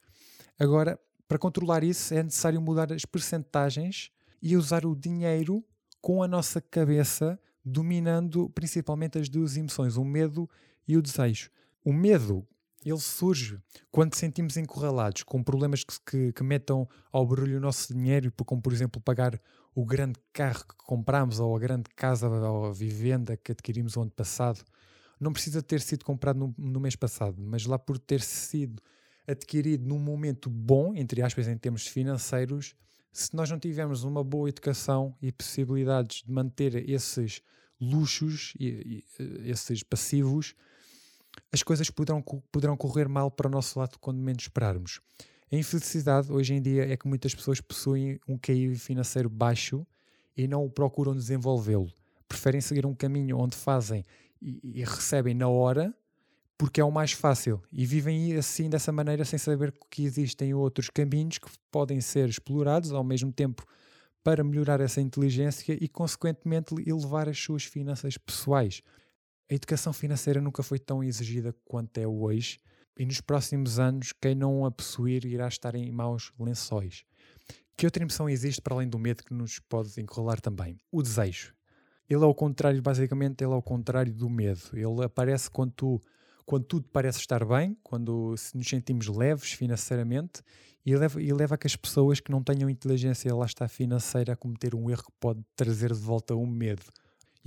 Agora, 0.58 0.98
para 1.26 1.38
controlar 1.38 1.84
isso, 1.84 2.12
é 2.14 2.22
necessário 2.22 2.60
mudar 2.60 2.92
as 2.92 3.04
percentagens 3.04 4.10
e 4.42 4.56
usar 4.56 4.84
o 4.86 4.96
dinheiro 4.96 5.64
com 6.00 6.22
a 6.22 6.28
nossa 6.28 6.60
cabeça, 6.60 7.38
dominando 7.64 8.48
principalmente 8.50 9.18
as 9.18 9.28
duas 9.28 9.56
emoções, 9.56 9.96
o 9.96 10.04
medo 10.04 10.48
e 10.86 10.96
o 10.96 11.02
desejo. 11.02 11.50
O 11.84 11.92
medo, 11.92 12.46
ele 12.90 13.00
surge 13.00 13.58
quando 13.90 14.14
sentimos 14.14 14.56
encurralados 14.56 15.22
com 15.22 15.42
problemas 15.42 15.84
que, 15.84 15.94
que, 16.06 16.32
que 16.32 16.42
metam 16.42 16.88
ao 17.12 17.26
barulho 17.26 17.58
o 17.58 17.60
nosso 17.60 17.92
dinheiro, 17.94 18.32
como 18.44 18.60
por 18.62 18.72
exemplo 18.72 19.00
pagar 19.00 19.40
o 19.74 19.84
grande 19.84 20.18
carro 20.32 20.64
que 20.66 20.76
compramos 20.76 21.38
ou 21.40 21.54
a 21.54 21.58
grande 21.58 21.90
casa 21.94 22.28
ou 22.28 22.66
a 22.66 22.72
vivenda 22.72 23.36
que 23.36 23.52
adquirimos 23.52 23.96
o 23.96 24.02
ano 24.02 24.10
passado. 24.10 24.64
Não 25.20 25.32
precisa 25.32 25.62
ter 25.62 25.80
sido 25.80 26.04
comprado 26.04 26.38
no, 26.38 26.54
no 26.56 26.80
mês 26.80 26.96
passado, 26.96 27.36
mas 27.40 27.66
lá 27.66 27.78
por 27.78 27.98
ter 27.98 28.20
sido 28.20 28.82
adquirido 29.26 29.86
num 29.86 29.98
momento 29.98 30.48
bom, 30.48 30.94
entre 30.94 31.22
aspas, 31.22 31.46
em 31.48 31.56
termos 31.56 31.86
financeiros, 31.86 32.74
se 33.12 33.34
nós 33.34 33.50
não 33.50 33.58
tivermos 33.58 34.04
uma 34.04 34.22
boa 34.22 34.48
educação 34.48 35.14
e 35.20 35.32
possibilidades 35.32 36.22
de 36.22 36.32
manter 36.32 36.88
esses 36.88 37.42
luxos 37.80 38.54
e, 38.58 38.66
e, 38.66 39.04
eh, 39.18 39.50
esses 39.50 39.82
passivos, 39.82 40.54
as 41.52 41.62
coisas 41.62 41.90
poderão, 41.90 42.22
poderão 42.22 42.76
correr 42.76 43.08
mal 43.08 43.30
para 43.30 43.48
o 43.48 43.50
nosso 43.50 43.78
lado 43.78 43.98
quando 44.00 44.18
menos 44.18 44.42
esperarmos. 44.42 45.00
A 45.50 45.56
infelicidade 45.56 46.30
hoje 46.30 46.54
em 46.54 46.60
dia 46.60 46.90
é 46.90 46.96
que 46.96 47.08
muitas 47.08 47.34
pessoas 47.34 47.60
possuem 47.60 48.20
um 48.28 48.36
QI 48.36 48.74
financeiro 48.76 49.28
baixo 49.28 49.86
e 50.36 50.46
não 50.46 50.64
o 50.64 50.70
procuram 50.70 51.14
desenvolvê-lo. 51.14 51.90
Preferem 52.28 52.60
seguir 52.60 52.84
um 52.84 52.94
caminho 52.94 53.38
onde 53.38 53.56
fazem 53.56 54.04
e, 54.40 54.60
e 54.62 54.84
recebem 54.84 55.34
na 55.34 55.48
hora 55.48 55.94
porque 56.58 56.80
é 56.80 56.84
o 56.84 56.90
mais 56.90 57.12
fácil 57.12 57.62
e 57.72 57.86
vivem 57.86 58.36
assim 58.36 58.68
dessa 58.68 58.90
maneira 58.90 59.24
sem 59.24 59.38
saber 59.38 59.72
que 59.88 60.04
existem 60.04 60.52
outros 60.52 60.90
caminhos 60.90 61.38
que 61.38 61.48
podem 61.70 62.00
ser 62.00 62.28
explorados 62.28 62.92
ao 62.92 63.04
mesmo 63.04 63.32
tempo 63.32 63.64
para 64.24 64.42
melhorar 64.42 64.80
essa 64.80 65.00
inteligência 65.00 65.78
e 65.80 65.88
consequentemente 65.88 66.74
elevar 66.84 67.28
as 67.28 67.38
suas 67.38 67.64
finanças 67.64 68.18
pessoais. 68.18 68.82
A 69.50 69.54
educação 69.54 69.94
financeira 69.94 70.42
nunca 70.42 70.62
foi 70.62 70.78
tão 70.78 71.02
exigida 71.02 71.54
quanto 71.64 71.96
é 71.96 72.06
hoje 72.06 72.60
e 72.98 73.06
nos 73.06 73.18
próximos 73.22 73.78
anos 73.78 74.12
quem 74.12 74.34
não 74.34 74.66
a 74.66 74.70
possuir 74.70 75.24
irá 75.24 75.48
estar 75.48 75.74
em 75.74 75.90
maus 75.90 76.30
lençóis. 76.38 77.02
Que 77.74 77.86
outra 77.86 78.02
emoção 78.02 78.28
existe 78.28 78.60
para 78.60 78.74
além 78.74 78.88
do 78.90 78.98
medo 78.98 79.24
que 79.24 79.32
nos 79.32 79.58
pode 79.58 79.98
encurralar 79.98 80.38
também? 80.38 80.76
O 80.92 81.02
desejo. 81.02 81.54
Ele 82.10 82.22
é 82.22 82.26
o 82.26 82.34
contrário, 82.34 82.82
basicamente, 82.82 83.42
ele 83.42 83.52
é 83.54 83.56
o 83.56 83.62
contrário 83.62 84.12
do 84.12 84.28
medo. 84.28 84.60
Ele 84.74 85.02
aparece 85.02 85.50
quando, 85.50 85.72
tu, 85.72 86.00
quando 86.44 86.64
tudo 86.64 86.86
parece 86.92 87.20
estar 87.20 87.42
bem, 87.42 87.74
quando 87.82 88.34
nos 88.54 88.68
sentimos 88.68 89.06
leves 89.06 89.52
financeiramente 89.52 90.42
e 90.84 90.94
leva, 90.94 91.22
e 91.22 91.32
leva 91.32 91.54
a 91.54 91.58
que 91.58 91.66
as 91.66 91.76
pessoas 91.76 92.20
que 92.20 92.30
não 92.30 92.42
tenham 92.42 92.68
inteligência 92.68 93.34
lá 93.34 93.46
está 93.46 93.66
financeira 93.66 94.34
a 94.34 94.36
cometer 94.36 94.74
um 94.74 94.90
erro 94.90 95.04
que 95.04 95.12
pode 95.18 95.42
trazer 95.56 95.94
de 95.94 96.00
volta 96.00 96.34
o 96.34 96.46
medo 96.46 96.84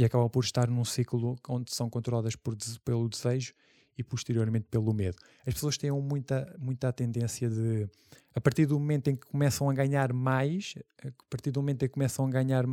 e 0.02 0.06
acabam 0.06 0.28
por 0.28 0.44
estar 0.44 0.68
num 0.68 0.84
ciclo 0.84 1.38
onde 1.48 1.74
são 1.74 1.88
controladas 1.88 2.36
por, 2.36 2.58
pelo 2.84 3.08
desejo 3.08 3.54
e 3.96 4.04
posteriormente 4.04 4.66
pelo 4.70 4.92
medo. 4.94 5.18
As 5.46 5.54
pessoas 5.54 5.78
têm 5.78 5.92
muita, 5.92 6.56
muita 6.58 6.92
tendência 6.92 7.48
de, 7.48 7.88
a 8.34 8.42
partir 8.42 8.66
do 8.66 8.80
momento 8.80 9.10
em 9.10 9.16
que 9.16 9.28
começam 9.28 9.70
a 9.70 9.74
ganhar 9.74 10.12
mais, 10.12 10.74
a 11.04 11.12
partir 11.30 11.52
do 11.52 11.62
momento 11.62 11.84
em 11.84 11.88
que 11.88 11.94
começam 11.94 12.26
a 12.26 12.30
ganhar 12.30 12.66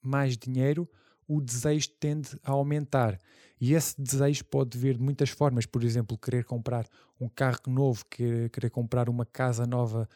mais 0.00 0.36
dinheiro, 0.36 0.88
o 1.26 1.40
desejo 1.40 1.88
tende 1.98 2.38
a 2.44 2.52
aumentar. 2.52 3.18
E 3.60 3.74
esse 3.74 4.00
desejo 4.00 4.44
pode 4.44 4.78
vir 4.78 4.96
de 4.96 5.02
muitas 5.02 5.30
formas, 5.30 5.66
por 5.66 5.82
exemplo, 5.82 6.16
querer 6.16 6.44
comprar 6.44 6.86
um 7.20 7.28
carro 7.28 7.62
novo, 7.66 8.04
querer 8.06 8.70
comprar 8.70 9.08
uma 9.08 9.26
casa 9.26 9.66
nova, 9.66 10.08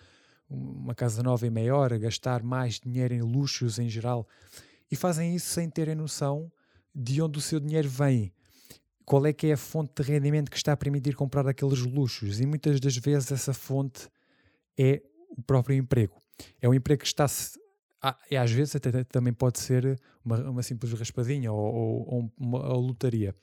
uma 0.49 0.95
casa 0.95 1.21
nova 1.21 1.45
e 1.45 1.51
maior, 1.51 1.99
gastar 1.99 2.45
mais 2.45 2.79
dinheiro 2.79 3.13
em 3.13 3.23
luxos 3.23 3.81
em 3.81 3.89
geral. 3.89 4.29
E 4.89 4.95
fazem 4.95 5.35
isso 5.35 5.49
sem 5.49 5.69
terem 5.69 5.97
noção 5.97 6.53
de 6.95 7.21
onde 7.23 7.39
o 7.39 7.43
seu 7.43 7.61
dinheiro 7.61 7.89
vem. 7.89 8.33
Qual 9.05 9.27
é 9.27 9.33
que 9.33 9.49
é 9.49 9.53
a 9.53 9.57
fonte 9.57 10.03
de 10.03 10.09
rendimento 10.13 10.51
que 10.51 10.57
está 10.57 10.73
a 10.73 10.77
permitir 10.77 11.15
comprar 11.17 11.47
aqueles 11.49 11.81
luxos? 11.81 12.41
E 12.41 12.47
muitas 12.47 12.79
das 12.81 12.97
vezes 12.97 13.33
essa 13.33 13.53
fonte 13.53 14.09
é 14.79 15.03
o 15.31 15.43
próprio 15.43 15.77
emprego. 15.77 16.15
É 16.61 16.69
um 16.69 16.75
emprego 16.75 17.01
que 17.03 17.07
está 17.07 17.27
e 18.31 18.37
às 18.37 18.51
vezes 18.51 18.77
até 18.77 19.05
também 19.05 19.33
pode 19.33 19.61
ser 19.61 20.01
uma, 20.25 20.39
uma 20.51 20.63
simples 20.63 20.93
raspadinha 20.93 21.53
ou, 21.53 21.59
ou- 21.75 22.15
ou 22.15 22.33
uma 22.39 22.59
lotaria. 22.73 23.35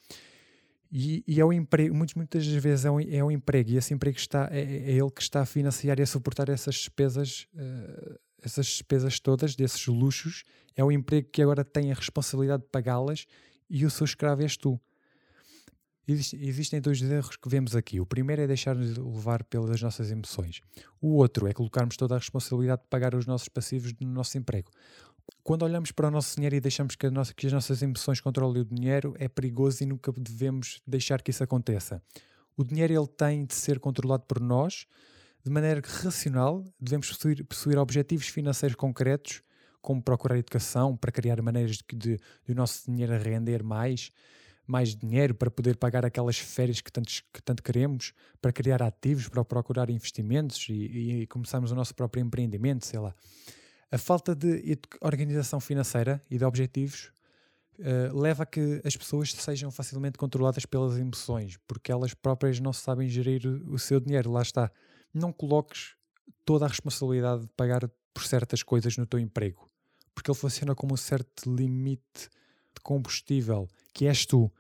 E, 0.92 1.24
e 1.28 1.40
é 1.40 1.46
um 1.46 1.52
emprego, 1.54 1.94
muitas, 1.94 2.16
muitas 2.16 2.46
vezes 2.48 2.86
é 2.86 2.90
um, 2.92 3.00
é 3.00 3.24
um 3.24 3.30
emprego, 3.30 3.72
e 3.72 3.76
esse 3.78 3.94
emprego 3.94 4.18
está, 4.18 4.48
é, 4.52 4.62
é 4.62 4.92
ele 4.94 5.12
que 5.12 5.22
está 5.22 5.42
a 5.42 5.46
financiar 5.46 6.00
e 6.00 6.02
a 6.02 6.06
suportar 6.08 6.48
essas 6.50 6.76
despesas, 6.76 7.46
eh, 7.58 8.20
essas 8.48 8.66
despesas 8.66 9.20
todas, 9.20 9.56
desses 9.56 9.86
luxos. 9.88 10.44
É 10.76 10.84
o 10.84 10.92
emprego 10.92 11.30
que 11.32 11.42
agora 11.42 11.64
tem 11.64 11.92
a 11.92 11.96
responsabilidade 11.96 12.64
de 12.64 12.70
pagá-las 12.70 13.26
e 13.70 13.86
o 13.86 13.90
seu 13.90 14.06
escravo 14.06 14.42
és 14.42 14.58
tu. 14.58 14.80
Existe- 16.08 16.38
Existem 16.38 16.80
dois 16.80 17.02
erros 17.02 17.36
que 17.36 17.50
vemos 17.50 17.76
aqui. 17.76 18.00
O 18.00 18.06
primeiro 18.06 18.42
é 18.42 18.48
deixar-nos 18.48 18.98
levar 18.98 19.44
pelas 19.44 19.82
nossas 19.82 20.10
emoções. 20.10 20.62
O 21.02 21.16
outro 21.16 21.48
é 21.48 21.54
colocarmos 21.54 21.98
toda 21.98 22.16
a 22.16 22.18
responsabilidade 22.18 22.82
de 22.84 22.88
pagar 22.88 23.14
os 23.14 23.26
nossos 23.26 23.50
passivos 23.50 23.94
no 24.00 24.08
nosso 24.08 24.38
emprego. 24.38 24.72
Quando 25.44 25.64
olhamos 25.64 25.92
para 25.92 26.08
o 26.08 26.12
nosso 26.12 26.36
dinheiro 26.36 26.56
e 26.56 26.62
deixamos 26.62 26.96
que, 26.96 27.10
nossa- 27.10 27.34
que 27.34 27.46
as 27.48 27.52
nossas 27.54 27.82
emoções 27.82 28.22
controlem 28.22 28.62
o 28.62 28.66
dinheiro, 28.66 29.14
é 29.20 29.28
perigoso 29.28 29.84
e 29.84 29.86
nunca 29.86 30.10
devemos 30.14 30.80
deixar 30.88 31.22
que 31.22 31.32
isso 31.32 31.44
aconteça. 31.44 32.02
O 32.56 32.64
dinheiro 32.64 32.94
ele 32.94 33.08
tem 33.08 33.46
de 33.46 33.54
ser 33.54 33.78
controlado 33.80 34.24
por 34.26 34.40
nós 34.40 34.86
de 35.48 35.54
maneira 35.54 35.82
racional. 36.04 36.64
Devemos 36.80 37.08
possuir, 37.10 37.44
possuir 37.46 37.78
objetivos 37.78 38.28
financeiros 38.28 38.76
concretos, 38.76 39.42
como 39.82 40.02
procurar 40.02 40.38
educação, 40.38 40.96
para 40.98 41.12
criar 41.12 41.42
maneiras 41.42 41.78
de, 41.78 41.84
que- 41.84 41.96
de, 41.96 42.18
de 42.46 42.52
o 42.52 42.56
nosso 42.56 42.92
dinheiro 42.92 43.18
render 43.18 43.64
mais, 43.64 44.12
mais 44.66 44.96
dinheiro 44.96 45.34
para 45.34 45.50
poder 45.50 45.78
pagar 45.78 46.06
aquelas 46.06 46.38
férias 46.38 46.82
que, 46.82 46.92
tantos, 46.92 47.24
que 47.34 47.42
tanto 47.42 47.64
queremos, 47.64 48.14
para 48.42 48.52
criar 48.52 48.84
ativos, 48.84 49.30
para 49.30 49.44
procurar 49.46 49.90
investimentos 49.90 50.68
e, 50.70 51.22
e 51.22 51.28
começarmos 51.28 51.72
o 51.72 51.76
nosso 51.76 51.96
próprio 51.96 52.22
empreendimento, 52.22 52.86
sei 52.86 53.00
lá. 53.00 53.16
A 53.90 53.98
falta 53.98 54.36
de 54.36 54.78
organização 55.00 55.62
financeira 55.62 56.22
e 56.30 56.38
de 56.38 56.44
objetivos 56.44 57.14
eh, 57.80 58.12
leva 58.14 58.44
a 58.44 58.46
que 58.46 58.82
as 58.84 58.98
pessoas 58.98 59.32
sejam 59.32 59.72
facilmente 59.72 60.18
controladas 60.18 60.66
pelas 60.66 60.98
emoções, 60.98 61.58
porque 61.66 61.90
elas 61.90 62.14
próprias 62.14 62.60
não 62.60 62.74
sabem 62.74 63.08
gerir 63.08 63.46
o, 63.46 63.76
o 63.76 63.80
seu 63.80 64.02
dinheiro. 64.02 64.30
Lá 64.32 64.42
está. 64.42 64.70
Não 65.18 65.34
coloques 65.34 65.96
toda 66.46 66.66
a 66.66 66.68
responsabilidade 66.68 67.42
de 67.42 67.52
pagar 67.58 67.90
por 68.14 68.24
certas 68.24 68.62
coisas 68.62 68.98
no 68.98 69.06
teu 69.06 69.20
emprego, 69.20 69.70
porque 70.14 70.30
ele 70.30 70.38
funciona 70.38 70.76
como 70.76 70.94
um 70.94 70.98
certo 70.98 71.54
limite 71.54 72.30
de 72.74 72.82
combustível, 72.84 73.68
que 73.94 74.06
és 74.06 74.26
tu. 74.26 74.52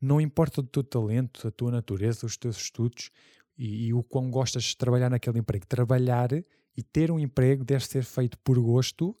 Não 0.00 0.20
importa 0.20 0.60
o 0.60 0.64
teu 0.64 0.82
talento, 0.82 1.46
a 1.46 1.50
tua 1.50 1.70
natureza, 1.70 2.24
os 2.24 2.36
teus 2.36 2.56
estudos 2.56 3.10
e, 3.58 3.86
e 3.86 3.94
o 3.94 4.02
quão 4.02 4.30
gostas 4.30 4.64
de 4.64 4.76
trabalhar 4.76 5.10
naquele 5.10 5.38
emprego. 5.38 5.66
Trabalhar 5.66 6.30
e 6.32 6.82
ter 6.82 7.10
um 7.10 7.18
emprego 7.18 7.64
deve 7.64 7.86
ser 7.86 8.04
feito 8.04 8.38
por 8.38 8.58
gosto 8.58 9.16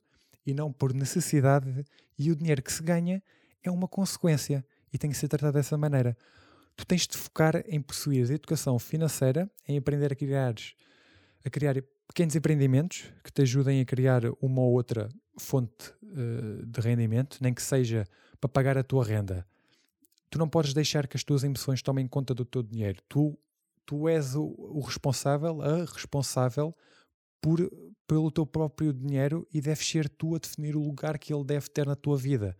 e 0.46 0.54
não 0.54 0.72
por 0.72 0.94
necessidade, 0.94 1.84
e 2.18 2.30
o 2.30 2.36
dinheiro 2.36 2.62
que 2.62 2.72
se 2.72 2.82
ganha 2.82 3.22
é 3.62 3.70
uma 3.70 3.88
consequência. 3.88 4.64
e 4.92 4.98
tem 4.98 5.10
que 5.10 5.16
ser 5.16 5.28
tratado 5.28 5.52
dessa 5.52 5.76
maneira. 5.76 6.16
Tu 6.74 6.86
tens 6.86 7.06
de 7.06 7.16
focar 7.18 7.62
em 7.66 7.82
possuir 7.82 8.30
educação 8.30 8.78
financeira, 8.78 9.50
em 9.68 9.76
aprender 9.76 10.12
a 10.12 10.16
criar, 10.16 10.54
a 11.46 11.50
criar 11.50 11.80
pequenos 12.08 12.34
empreendimentos 12.34 13.04
que 13.22 13.30
te 13.30 13.42
ajudem 13.42 13.80
a 13.80 13.84
criar 13.84 14.22
uma 14.40 14.62
ou 14.62 14.72
outra 14.72 15.08
fonte 15.38 15.92
uh, 16.02 16.66
de 16.66 16.80
rendimento, 16.80 17.38
nem 17.40 17.54
que 17.54 17.62
seja 17.62 18.04
para 18.40 18.48
pagar 18.48 18.76
a 18.76 18.82
tua 18.82 19.04
renda. 19.04 19.46
Tu 20.28 20.40
não 20.40 20.48
podes 20.48 20.74
deixar 20.74 21.06
que 21.06 21.16
as 21.16 21.22
tuas 21.22 21.44
emoções 21.44 21.80
tomem 21.82 22.08
conta 22.08 22.34
do 22.34 22.44
teu 22.44 22.64
dinheiro. 22.64 23.00
Tu, 23.08 23.38
tu 23.86 24.08
és 24.08 24.34
o, 24.34 24.42
o 24.42 24.80
responsável, 24.80 25.62
a 25.62 25.84
responsável 25.84 26.74
por, 27.40 27.60
pelo 28.08 28.28
teu 28.32 28.44
próprio 28.44 28.92
dinheiro 28.92 29.46
e 29.54 29.60
deves 29.60 29.86
ser 29.86 30.08
tu 30.08 30.34
a 30.34 30.38
definir 30.38 30.74
o 30.74 30.82
lugar 30.82 31.16
que 31.16 31.32
ele 31.32 31.44
deve 31.44 31.70
ter 31.70 31.86
na 31.86 31.94
tua 31.94 32.18
vida. 32.18 32.56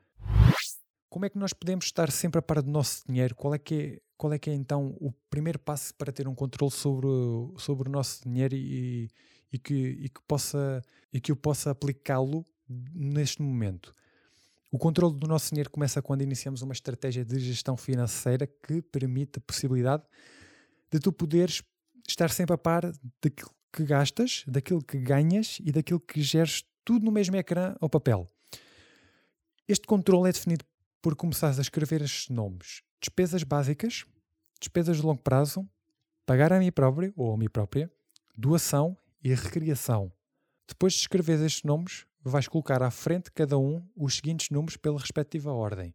Como 1.10 1.24
é 1.24 1.28
que 1.28 1.38
nós 1.38 1.52
podemos 1.52 1.86
estar 1.86 2.08
sempre 2.12 2.38
a 2.38 2.42
par 2.42 2.62
do 2.62 2.70
nosso 2.70 3.02
dinheiro? 3.04 3.34
Qual 3.34 3.52
é 3.52 3.58
que 3.58 3.74
é, 3.74 4.00
qual 4.16 4.32
é, 4.32 4.38
que 4.38 4.50
é 4.50 4.54
então 4.54 4.96
o 5.00 5.12
primeiro 5.28 5.58
passo 5.58 5.94
para 5.94 6.12
ter 6.12 6.26
um 6.26 6.34
controle 6.34 6.72
sobre, 6.72 7.08
sobre 7.58 7.88
o 7.88 7.92
nosso 7.92 8.22
dinheiro 8.22 8.54
e, 8.54 9.08
e, 9.52 9.58
que, 9.58 9.74
e, 9.74 10.08
que, 10.08 10.20
possa, 10.26 10.82
e 11.12 11.20
que 11.20 11.30
eu 11.30 11.36
possa 11.36 11.70
aplicá-lo 11.70 12.44
neste 12.68 13.42
momento? 13.42 13.94
O 14.72 14.78
controle 14.78 15.18
do 15.18 15.26
nosso 15.26 15.50
dinheiro 15.50 15.70
começa 15.70 16.02
quando 16.02 16.22
iniciamos 16.22 16.62
uma 16.62 16.72
estratégia 16.72 17.24
de 17.24 17.38
gestão 17.38 17.76
financeira 17.76 18.46
que 18.46 18.82
permite 18.82 19.38
a 19.38 19.40
possibilidade 19.40 20.02
de 20.90 20.98
tu 20.98 21.12
poderes 21.12 21.62
estar 22.08 22.30
sempre 22.30 22.54
a 22.54 22.58
par 22.58 22.90
daquilo 23.22 23.50
que 23.72 23.84
gastas, 23.84 24.44
daquilo 24.46 24.82
que 24.82 24.98
ganhas 24.98 25.58
e 25.60 25.70
daquilo 25.70 26.00
que 26.00 26.22
geres 26.22 26.64
tudo 26.84 27.04
no 27.04 27.12
mesmo 27.12 27.36
ecrã 27.36 27.74
ou 27.80 27.88
papel. 27.88 28.26
Este 29.68 29.86
controle 29.86 30.28
é 30.28 30.32
definido 30.32 30.64
por 31.02 31.14
começares 31.14 31.58
a 31.58 31.62
escrever 31.62 32.02
estes 32.02 32.28
nomes: 32.28 32.82
despesas 33.00 33.42
básicas, 33.42 34.04
despesas 34.60 34.96
de 34.96 35.02
longo 35.02 35.22
prazo, 35.22 35.68
pagar 36.24 36.52
a 36.52 36.58
mim 36.58 36.72
próprio 36.72 37.12
ou 37.16 37.32
a 37.32 37.36
mim 37.36 37.48
própria, 37.48 37.90
doação 38.36 38.96
e 39.22 39.34
recriação. 39.34 40.12
Depois 40.66 40.94
de 40.94 41.00
escrever 41.00 41.40
estes 41.44 41.62
nomes, 41.62 42.06
vais 42.22 42.48
colocar 42.48 42.82
à 42.82 42.90
frente 42.90 43.26
de 43.26 43.32
cada 43.32 43.56
um 43.56 43.82
os 43.96 44.16
seguintes 44.16 44.50
números 44.50 44.76
pela 44.76 44.98
respectiva 44.98 45.52
ordem: 45.52 45.94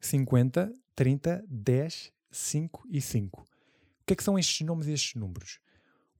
50, 0.00 0.72
30, 0.94 1.44
10, 1.48 2.12
5 2.30 2.86
e 2.90 3.00
5. 3.00 3.42
O 3.42 3.46
que 4.06 4.14
é 4.14 4.16
que 4.16 4.24
são 4.24 4.38
estes 4.38 4.66
nomes 4.66 4.86
e 4.86 4.92
estes 4.92 5.14
números? 5.14 5.60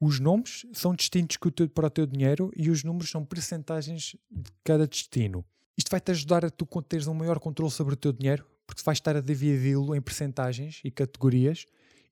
Os 0.00 0.20
nomes 0.20 0.64
são 0.72 0.94
distintos 0.94 1.38
para 1.74 1.86
o 1.86 1.90
teu 1.90 2.06
dinheiro 2.06 2.52
e 2.56 2.70
os 2.70 2.84
números 2.84 3.10
são 3.10 3.24
percentagens 3.24 4.14
de 4.30 4.50
cada 4.62 4.86
destino. 4.86 5.44
Isto 5.76 5.90
vai-te 5.90 6.10
ajudar 6.10 6.44
a 6.44 6.50
tu 6.50 6.66
teres 6.82 7.06
um 7.06 7.14
maior 7.14 7.40
controle 7.40 7.72
sobre 7.72 7.94
o 7.94 7.96
teu 7.96 8.12
dinheiro, 8.12 8.46
porque 8.68 8.82
vais 8.84 8.98
estar 8.98 9.16
a 9.16 9.20
dividi-lo 9.20 9.96
em 9.96 10.00
percentagens 10.00 10.80
e 10.84 10.90
categorias 10.90 11.64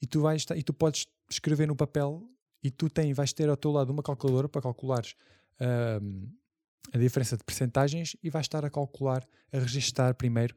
e 0.03 0.07
tu, 0.07 0.23
vais, 0.23 0.45
e 0.57 0.63
tu 0.63 0.73
podes 0.73 1.07
escrever 1.31 1.69
no 1.69 1.77
papel 1.77 2.27
e 2.65 2.71
tu 2.71 2.89
tem, 2.89 3.13
vais 3.13 3.33
ter 3.33 3.49
ao 3.49 3.57
teu 3.57 3.71
lado 3.71 3.91
uma 3.91 4.03
calculadora 4.03 4.49
para 4.49 4.63
calculares 4.63 5.15
a 6.93 6.99
diferença 6.99 7.37
de 7.37 7.45
percentagens 7.45 8.17
e 8.23 8.31
vais 8.31 8.45
estar 8.45 8.65
a 8.65 8.71
calcular, 8.71 9.27
a 9.53 9.59
registar 9.59 10.15
primeiro 10.15 10.55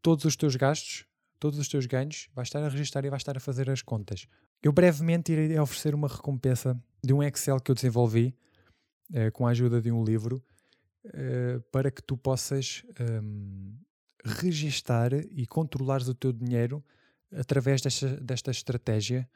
todos 0.00 0.24
os 0.24 0.36
teus 0.36 0.56
gastos, 0.56 1.06
todos 1.38 1.58
os 1.58 1.68
teus 1.68 1.86
ganhos, 1.86 2.28
vais 2.34 2.48
estar 2.48 2.62
a 2.62 2.68
registar 2.68 3.04
e 3.04 3.10
vais 3.10 3.20
estar 3.20 3.36
a 3.36 3.40
fazer 3.40 3.70
as 3.70 3.82
contas. 3.82 4.26
Eu 4.62 4.72
brevemente 4.72 5.32
irei 5.32 5.58
oferecer 5.58 5.94
uma 5.94 6.08
recompensa 6.08 6.80
de 7.02 7.12
um 7.12 7.22
Excel 7.22 7.60
que 7.60 7.70
eu 7.70 7.74
desenvolvi 7.74 8.34
uh, 9.10 9.32
com 9.32 9.46
a 9.46 9.50
ajuda 9.50 9.80
de 9.80 9.90
um 9.90 10.04
livro 10.04 10.42
uh, 11.06 11.60
para 11.70 11.90
que 11.90 12.02
tu 12.02 12.16
possas 12.16 12.82
um, 13.00 13.76
registar 14.24 15.12
e 15.12 15.46
controlares 15.46 16.08
o 16.08 16.14
teu 16.14 16.32
dinheiro 16.32 16.82
através 17.32 17.82
desta, 17.82 18.16
desta 18.16 18.50
estratégia 18.50 19.28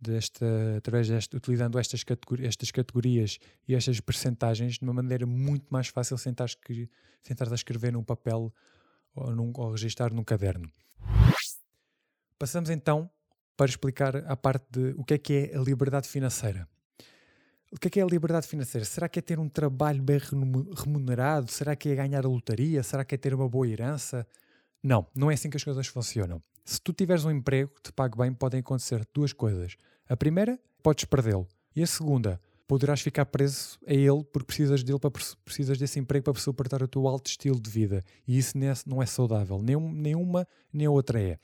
desta, 0.00 0.76
através 0.76 1.08
desta, 1.08 1.36
utilizando 1.36 1.78
estas, 1.78 2.04
categori 2.04 2.46
estas 2.46 2.70
categorias 2.70 3.38
e 3.66 3.74
estas 3.74 4.00
percentagens 4.00 4.78
de 4.78 4.84
uma 4.84 4.92
maneira 4.92 5.26
muito 5.26 5.66
mais 5.70 5.88
fácil 5.88 6.18
sem 6.18 6.32
estares 6.32 6.56
a 7.52 7.54
escrever 7.54 7.92
num 7.92 8.04
papel 8.04 8.52
ou, 9.14 9.34
num, 9.34 9.52
ou 9.54 9.70
registrar 9.70 10.12
num 10.12 10.24
caderno. 10.24 10.70
Passamos 12.38 12.70
então 12.70 13.10
para 13.56 13.66
explicar 13.66 14.16
a 14.16 14.36
parte 14.36 14.66
de 14.70 14.94
o 14.98 15.04
que 15.04 15.14
é 15.14 15.18
que 15.18 15.32
é 15.32 15.56
a 15.56 15.60
liberdade 15.60 16.08
financeira. 16.08 16.68
O 17.74 17.78
que 17.80 17.88
é 17.88 17.90
que 17.90 17.98
é 17.98 18.04
a 18.04 18.06
liberdade 18.06 18.46
financeira? 18.46 18.84
Será 18.84 19.08
que 19.08 19.18
é 19.18 19.22
ter 19.22 19.40
um 19.40 19.48
trabalho 19.48 20.00
bem 20.00 20.20
remunerado? 20.76 21.50
Será 21.50 21.74
que 21.74 21.88
é 21.88 21.96
ganhar 21.96 22.24
a 22.24 22.28
lotaria? 22.28 22.80
Será 22.84 23.04
que 23.04 23.16
é 23.16 23.18
ter 23.18 23.34
uma 23.34 23.48
boa 23.48 23.66
herança? 23.66 24.24
Não, 24.80 25.04
não 25.12 25.28
é 25.28 25.34
assim 25.34 25.50
que 25.50 25.56
as 25.56 25.64
coisas 25.64 25.88
funcionam. 25.88 26.40
Se 26.64 26.80
tu 26.80 26.92
tiveres 26.92 27.24
um 27.24 27.32
emprego 27.32 27.72
que 27.74 27.82
te 27.82 27.92
pague 27.92 28.16
bem, 28.16 28.32
podem 28.32 28.60
acontecer 28.60 29.04
duas 29.12 29.32
coisas. 29.32 29.76
A 30.08 30.16
primeira, 30.16 30.56
podes 30.84 31.04
perdê-lo. 31.04 31.48
E 31.74 31.82
a 31.82 31.86
segunda, 31.88 32.40
poderás 32.68 33.00
ficar 33.00 33.26
preso 33.26 33.76
a 33.84 33.92
ele 33.92 34.22
porque 34.22 34.46
precisas 34.46 34.84
dele 34.84 35.00
para 35.00 35.10
precisas 35.44 35.76
desse 35.76 35.98
emprego 35.98 36.32
para 36.32 36.40
suportar 36.40 36.80
o 36.80 36.86
teu 36.86 37.08
alto 37.08 37.26
estilo 37.26 37.60
de 37.60 37.68
vida. 37.68 38.04
E 38.24 38.38
isso 38.38 38.56
não 38.86 39.02
é 39.02 39.06
saudável. 39.06 39.60
Nem, 39.60 39.76
nenhuma 39.76 40.46
nem 40.72 40.86
outra 40.86 41.20
é. 41.20 41.40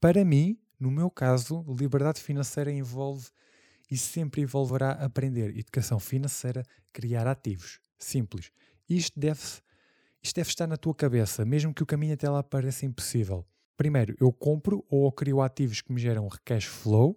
Para 0.00 0.24
mim, 0.24 0.58
no 0.80 0.90
meu 0.90 1.08
caso, 1.08 1.64
liberdade 1.68 2.20
financeira 2.20 2.72
envolve 2.72 3.28
e 3.90 3.96
sempre 3.96 4.42
envolverá 4.42 4.92
aprender 4.92 5.56
educação 5.56 5.98
financeira, 5.98 6.62
criar 6.92 7.26
ativos. 7.26 7.80
Simples. 7.98 8.50
Isto 8.88 9.18
deve, 9.18 9.40
isto 10.22 10.36
deve 10.36 10.48
estar 10.48 10.66
na 10.66 10.76
tua 10.76 10.94
cabeça, 10.94 11.44
mesmo 11.44 11.74
que 11.74 11.82
o 11.82 11.86
caminho 11.86 12.14
até 12.14 12.28
lá 12.28 12.42
pareça 12.42 12.86
impossível. 12.86 13.44
Primeiro, 13.76 14.14
eu 14.20 14.32
compro 14.32 14.84
ou 14.88 15.10
crio 15.10 15.40
ativos 15.40 15.80
que 15.80 15.92
me 15.92 16.00
geram 16.00 16.28
cash 16.44 16.66
flow. 16.66 17.16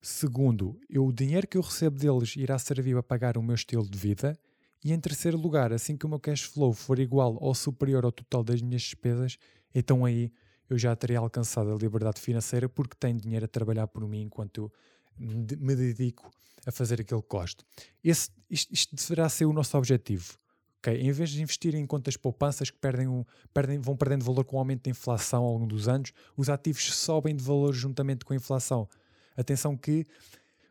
Segundo, 0.00 0.78
eu, 0.88 1.04
o 1.04 1.12
dinheiro 1.12 1.46
que 1.46 1.58
eu 1.58 1.62
recebo 1.62 1.98
deles 1.98 2.36
irá 2.36 2.58
servir 2.58 2.94
para 2.94 3.02
pagar 3.02 3.36
o 3.36 3.42
meu 3.42 3.54
estilo 3.54 3.88
de 3.88 3.98
vida. 3.98 4.38
E 4.84 4.92
em 4.92 5.00
terceiro 5.00 5.36
lugar, 5.36 5.72
assim 5.72 5.96
que 5.96 6.06
o 6.06 6.08
meu 6.08 6.20
cash 6.20 6.42
flow 6.42 6.72
for 6.72 7.00
igual 7.00 7.36
ou 7.40 7.52
superior 7.54 8.04
ao 8.04 8.12
total 8.12 8.44
das 8.44 8.62
minhas 8.62 8.82
despesas, 8.82 9.36
então 9.74 10.04
aí 10.04 10.32
eu 10.70 10.78
já 10.78 10.94
terei 10.94 11.16
alcançado 11.16 11.72
a 11.72 11.76
liberdade 11.76 12.20
financeira 12.20 12.68
porque 12.68 12.96
tenho 12.98 13.18
dinheiro 13.18 13.46
a 13.46 13.48
trabalhar 13.48 13.88
por 13.88 14.06
mim 14.06 14.22
enquanto 14.22 14.58
eu 14.58 14.72
me 15.18 15.74
dedico 15.76 16.30
a 16.66 16.72
fazer 16.72 17.00
aquilo 17.00 17.22
que 17.22 17.28
gosto. 17.28 17.64
Esse, 18.02 18.30
isto, 18.50 18.72
isto 18.72 18.94
deverá 18.94 19.28
ser 19.28 19.46
o 19.46 19.52
nosso 19.52 19.76
objetivo. 19.76 20.38
Okay? 20.78 21.00
Em 21.00 21.10
vez 21.12 21.30
de 21.30 21.42
investir 21.42 21.74
em 21.74 21.86
contas 21.86 22.16
poupanças 22.16 22.70
que 22.70 22.78
perdem 22.78 23.08
um, 23.08 23.24
perdem, 23.52 23.78
vão 23.78 23.96
perdendo 23.96 24.24
valor 24.24 24.44
com 24.44 24.56
o 24.56 24.58
aumento 24.58 24.84
da 24.84 24.90
inflação 24.90 25.44
ao 25.44 25.52
longo 25.54 25.66
dos 25.66 25.88
anos, 25.88 26.12
os 26.36 26.48
ativos 26.48 26.94
sobem 26.94 27.34
de 27.34 27.42
valor 27.42 27.72
juntamente 27.74 28.24
com 28.24 28.32
a 28.32 28.36
inflação. 28.36 28.88
Atenção 29.36 29.76
que, 29.76 30.06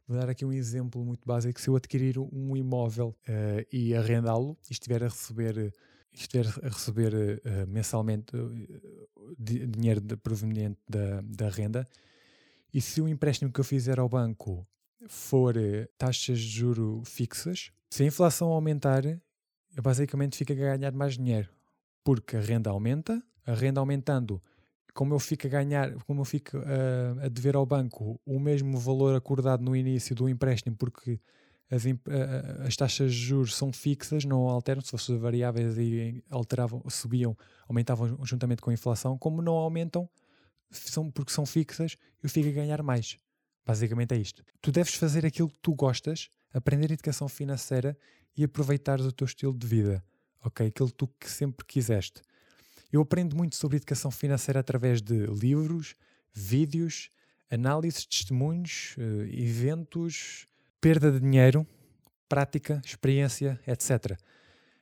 vou 0.08 0.18
dar 0.18 0.30
aqui 0.30 0.46
um 0.46 0.54
exemplo 0.54 1.04
muito 1.04 1.26
básico, 1.26 1.60
se 1.60 1.70
eu 1.70 1.76
adquirir 1.76 2.18
um 2.20 2.56
imóvel 2.56 3.16
uh, 3.28 3.66
e 3.72 3.96
arrendá-lo 3.96 4.58
e 4.70 4.74
estiver 4.74 5.04
a 5.04 5.08
receber, 5.08 5.74
estiver 6.14 6.48
a 6.64 6.70
receber 6.70 7.14
uh, 7.14 7.68
mensalmente 7.68 8.36
uh, 8.36 9.38
dinheiro 9.38 10.02
de, 10.02 10.16
proveniente 10.16 10.80
da, 10.88 11.22
da 11.22 11.50
renda, 11.50 11.88
e 12.78 12.82
se 12.82 13.02
o 13.02 13.08
empréstimo 13.08 13.52
que 13.52 13.60
eu 13.60 13.64
fizer 13.64 13.98
ao 13.98 14.08
banco 14.08 14.64
for 15.08 15.56
taxas 15.98 16.38
de 16.38 16.48
juro 16.48 17.02
fixas, 17.04 17.72
se 17.90 18.04
a 18.04 18.06
inflação 18.06 18.50
aumentar, 18.50 19.04
eu 19.04 19.82
basicamente 19.82 20.38
fico 20.38 20.52
a 20.52 20.56
ganhar 20.56 20.92
mais 20.92 21.18
dinheiro. 21.18 21.50
Porque 22.04 22.38
a 22.38 22.40
renda 22.40 22.70
aumenta, 22.70 23.20
a 23.48 23.54
renda 23.56 23.80
aumentando, 23.80 24.40
como 24.94 25.16
eu 25.16 25.18
fico 25.18 25.48
a 25.48 25.50
ganhar, 25.50 25.92
como 26.04 26.22
eu 26.22 26.26
fico 26.26 26.56
a, 26.56 27.26
a 27.26 27.28
dever 27.30 27.56
ao 27.56 27.66
banco 27.66 28.22
o 28.24 28.40
mesmo 28.40 28.78
valor 28.78 29.16
acordado 29.16 29.64
no 29.64 29.76
início 29.76 30.16
do 30.16 30.30
empréstimo, 30.30 30.76
porque 30.78 31.20
as, 31.72 31.82
as 32.64 32.76
taxas 32.76 33.12
de 33.12 33.20
juros 33.20 33.56
são 33.56 33.74
fixas, 33.74 34.24
não 34.24 34.48
alteram, 34.48 34.84
se 34.84 34.92
fossem 34.92 35.18
variáveis 35.18 35.80
e 35.80 36.24
alteravam, 36.30 36.84
subiam, 36.92 37.36
aumentavam 37.68 38.24
juntamente 38.24 38.62
com 38.62 38.70
a 38.70 38.74
inflação, 38.74 39.18
como 39.18 39.42
não 39.42 39.54
aumentam, 39.54 40.08
são, 40.72 41.12
porque 41.12 41.32
são 41.32 41.46
fixas, 41.46 41.98
eu 42.22 42.30
fico 42.30 42.50
a 42.50 42.52
ganhar 42.52 42.82
mais. 42.84 43.18
Basicamente 43.66 44.14
é 44.14 44.18
isto. 44.18 44.44
Tu 44.62 44.72
deves 44.72 44.96
fazer 44.96 45.26
aquilo 45.26 45.50
que 45.50 45.60
tu 45.60 45.74
gostas, 45.74 46.30
aprender 46.54 46.92
educação 46.92 47.28
financeira 47.28 47.98
e 48.36 48.44
aproveitares 48.44 49.06
o 49.06 49.12
teu 49.12 49.26
estilo 49.26 49.54
de 49.54 49.68
vida, 49.68 50.04
ok? 50.44 50.68
Aquilo 50.68 50.90
que 50.90 50.96
tu 50.96 51.08
que 51.20 51.30
sempre 51.30 51.66
quiseste. 51.66 52.22
Eu 52.92 53.02
aprendo 53.02 53.36
muito 53.36 53.56
sobre 53.56 53.78
educação 53.78 54.10
financeira 54.10 54.62
através 54.62 55.02
de 55.02 55.26
livros, 55.26 55.96
vídeos, 56.34 57.10
análises 57.50 58.06
testemunhos, 58.06 58.96
uh, 58.98 59.24
eventos, 59.28 60.46
perda 60.80 61.12
de 61.12 61.20
dinheiro, 61.20 61.68
prática, 62.30 62.82
experiência, 62.86 63.60
etc. 63.68 64.18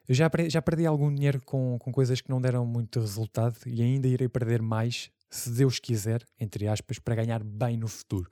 Eu 0.07 0.13
já, 0.13 0.29
já 0.47 0.61
perdi 0.61 0.85
algum 0.85 1.13
dinheiro 1.13 1.41
com, 1.41 1.77
com 1.79 1.91
coisas 1.91 2.21
que 2.21 2.29
não 2.29 2.39
deram 2.39 2.65
muito 2.65 2.99
resultado 2.99 3.57
e 3.65 3.81
ainda 3.81 4.07
irei 4.07 4.27
perder 4.27 4.61
mais, 4.61 5.09
se 5.29 5.49
Deus 5.51 5.79
quiser, 5.79 6.25
entre 6.39 6.67
aspas, 6.67 6.99
para 6.99 7.15
ganhar 7.15 7.43
bem 7.43 7.77
no 7.77 7.87
futuro. 7.87 8.29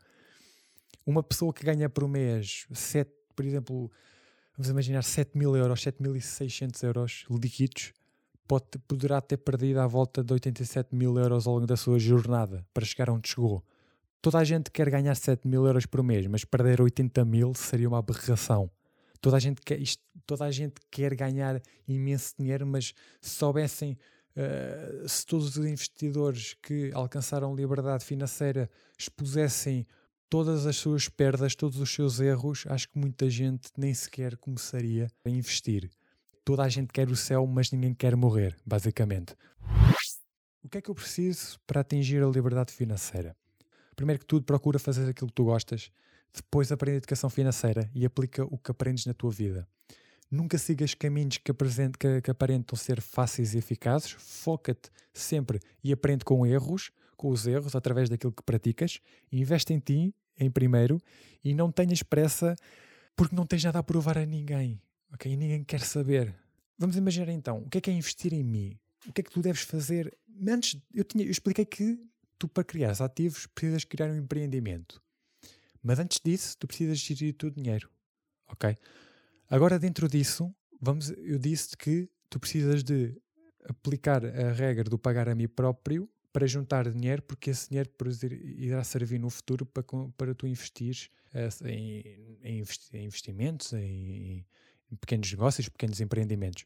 Uma 1.06 1.22
pessoa 1.22 1.54
que 1.54 1.66
ganha 1.66 1.90
por 1.90 2.08
mês, 2.08 2.66
sete, 2.72 3.12
por 3.36 3.46
exemplo, 3.46 3.92
vamos 4.56 4.70
imaginar 4.70 5.04
7 5.04 5.38
mil 5.38 5.56
euros, 5.56 5.82
7.600 5.82 6.84
euros 6.84 7.26
líquidos, 7.30 7.92
pode, 8.48 8.66
poderá 8.88 9.20
ter 9.22 9.38
perdido 9.38 9.80
à 9.80 9.88
volta 9.88 10.24
de 10.24 10.32
87 10.32 10.96
mil 10.96 11.18
euros 11.18 11.48
ao 11.48 11.56
longo 11.56 11.68
da 11.68 11.76
sua 11.76 11.98
jornada 12.00 12.66
para 12.74 12.86
chegar 12.86 13.10
onde 13.10 13.30
chegou. 13.30 13.64
Toda 14.22 14.38
a 14.38 14.44
gente 14.44 14.72
quer 14.72 14.90
ganhar 14.90 15.16
7 15.16 15.48
mil 15.48 15.66
euros 15.66 15.86
por 15.86 16.02
mês, 16.04 16.26
mas 16.28 16.46
perder 16.46 16.82
80 16.82 17.26
mil 17.26 17.54
seria 17.54 17.90
uma 17.90 18.00
aberração. 18.00 18.70
Toda 19.20 19.38
a 19.38 19.40
gente 19.40 19.62
quer, 19.62 19.82
isto, 19.82 20.04
toda 20.26 20.46
a 20.46 20.52
gente 20.52 20.76
quer 20.92 21.16
ganhar 21.16 21.62
imenso 21.88 22.34
dinheiro, 22.38 22.66
mas 22.66 22.94
se 23.22 23.32
soubessem, 23.32 23.98
uh, 24.38 25.08
se 25.08 25.26
todos 25.26 25.58
os 25.58 25.66
investidores 25.66 26.56
que 26.62 26.92
alcançaram 26.94 27.56
liberdade 27.56 28.06
financeira 28.06 28.70
expusessem 28.98 29.86
todas 30.30 30.66
as 30.66 30.76
suas 30.78 31.08
perdas, 31.08 31.56
todos 31.56 31.80
os 31.80 31.94
seus 31.94 32.20
erros, 32.20 32.66
acho 32.68 32.90
que 32.90 32.98
muita 32.98 33.30
gente 33.30 33.70
nem 33.78 33.94
sequer 33.94 34.36
começaria 34.38 35.08
a 35.24 35.30
investir. 35.30 35.92
Toda 36.44 36.64
a 36.64 36.70
gente 36.70 36.92
quer 36.92 37.08
o 37.10 37.16
céu, 37.16 37.46
mas 37.46 37.72
ninguém 37.72 37.94
quer 37.94 38.16
morrer, 38.16 38.58
basicamente. 38.66 39.36
O 40.64 40.70
que 40.70 40.78
é 40.78 40.82
que 40.82 40.90
eu 40.90 40.96
preciso 40.96 41.60
para 41.68 41.82
atingir 41.82 42.24
a 42.24 42.28
liberdade 42.28 42.74
financeira? 42.74 43.36
Primeiro 43.96 44.20
que 44.20 44.26
tudo, 44.26 44.44
procura 44.44 44.80
fazer 44.80 45.10
aquilo 45.10 45.28
que 45.28 45.36
tu 45.36 45.46
gostas, 45.46 45.92
depois 46.34 46.72
aprende 46.72 46.98
educação 46.98 47.30
financeira 47.30 47.90
e 47.94 48.06
aplica 48.06 48.44
o 48.46 48.58
que 48.58 48.72
aprendes 48.72 49.06
na 49.06 49.14
tua 49.14 49.30
vida. 49.30 49.68
Nunca 50.34 50.58
sigas 50.58 50.94
caminhos 50.94 51.38
que, 51.38 51.54
que, 51.54 52.22
que 52.22 52.32
aparentam 52.32 52.78
ser 52.78 53.00
fáceis 53.02 53.54
e 53.54 53.58
eficazes, 53.60 54.12
foca-te 54.12 54.90
sempre 55.14 55.60
e 55.84 55.94
aprende 55.94 56.26
com 56.26 56.46
erros, 56.46 56.92
com 57.16 57.30
os 57.30 57.46
erros, 57.46 57.76
através 57.76 58.10
daquilo 58.10 58.34
que 58.34 58.42
praticas, 58.42 59.00
investe 59.32 59.74
em 59.74 59.80
ti, 59.80 60.14
em 60.40 60.50
primeiro, 60.50 61.00
e 61.44 61.54
não 61.54 61.72
tenhas 61.72 62.02
pressa 62.02 62.56
porque 63.16 63.36
não 63.36 63.46
tens 63.46 63.64
nada 63.64 63.80
a 63.80 63.84
provar 63.84 64.18
a 64.18 64.26
ninguém 64.26 64.82
ok? 65.14 65.32
E 65.32 65.38
ninguém 65.38 65.64
quer 65.64 65.82
saber. 65.82 66.36
Vamos 66.78 66.98
imaginar 66.98 67.30
então, 67.30 67.60
o 67.60 67.70
que 67.70 67.78
é 67.78 67.82
que 67.82 67.90
é 67.90 67.94
investir 67.94 68.34
em 68.34 68.44
mim? 68.44 68.78
O 69.08 69.14
que 69.14 69.22
é 69.22 69.24
que 69.24 69.32
tu 69.32 69.42
deves 69.42 69.62
fazer? 69.62 70.16
Antes, 70.48 70.82
eu, 70.94 71.04
tinha, 71.04 71.24
eu 71.24 71.32
expliquei 71.32 71.66
que 71.66 72.00
tu, 72.40 72.48
para 72.48 72.64
criar 72.64 73.00
ativos, 73.02 73.46
precisas 73.48 73.84
criar 73.84 74.10
um 74.10 74.18
empreendimento. 74.18 75.02
Mas 75.82 76.00
antes 76.00 76.20
disso, 76.24 76.58
tu 76.58 76.68
precisas 76.68 76.98
gerir 76.98 77.34
o 77.34 77.38
teu 77.38 77.50
dinheiro, 77.50 77.90
ok? 78.48 78.76
Agora, 79.54 79.78
dentro 79.78 80.08
disso, 80.08 80.52
vamos, 80.82 81.12
eu 81.12 81.38
disse 81.38 81.78
que 81.78 82.10
tu 82.28 82.40
precisas 82.40 82.84
de 82.84 83.16
aplicar 83.70 84.26
a 84.26 84.52
regra 84.52 84.84
do 84.86 84.98
pagar 84.98 85.30
a 85.30 85.36
mim 85.36 85.48
próprio 85.48 86.10
para 86.32 86.48
juntar 86.48 86.92
dinheiro, 86.92 87.22
porque 87.22 87.52
esse 87.52 87.70
dinheiro 87.70 87.88
irá 88.58 88.84
servir 88.84 89.20
no 89.20 89.30
futuro 89.30 89.64
para, 89.64 89.84
para 90.18 90.34
tu 90.34 90.48
investires 90.48 91.12
eh, 91.36 91.50
em, 91.66 92.64
em 92.92 93.06
investimentos, 93.06 93.74
em, 93.74 94.44
pequenos 95.00 95.30
negócios, 95.30 95.70
pequenos 95.70 96.02
empreendimentos. 96.02 96.66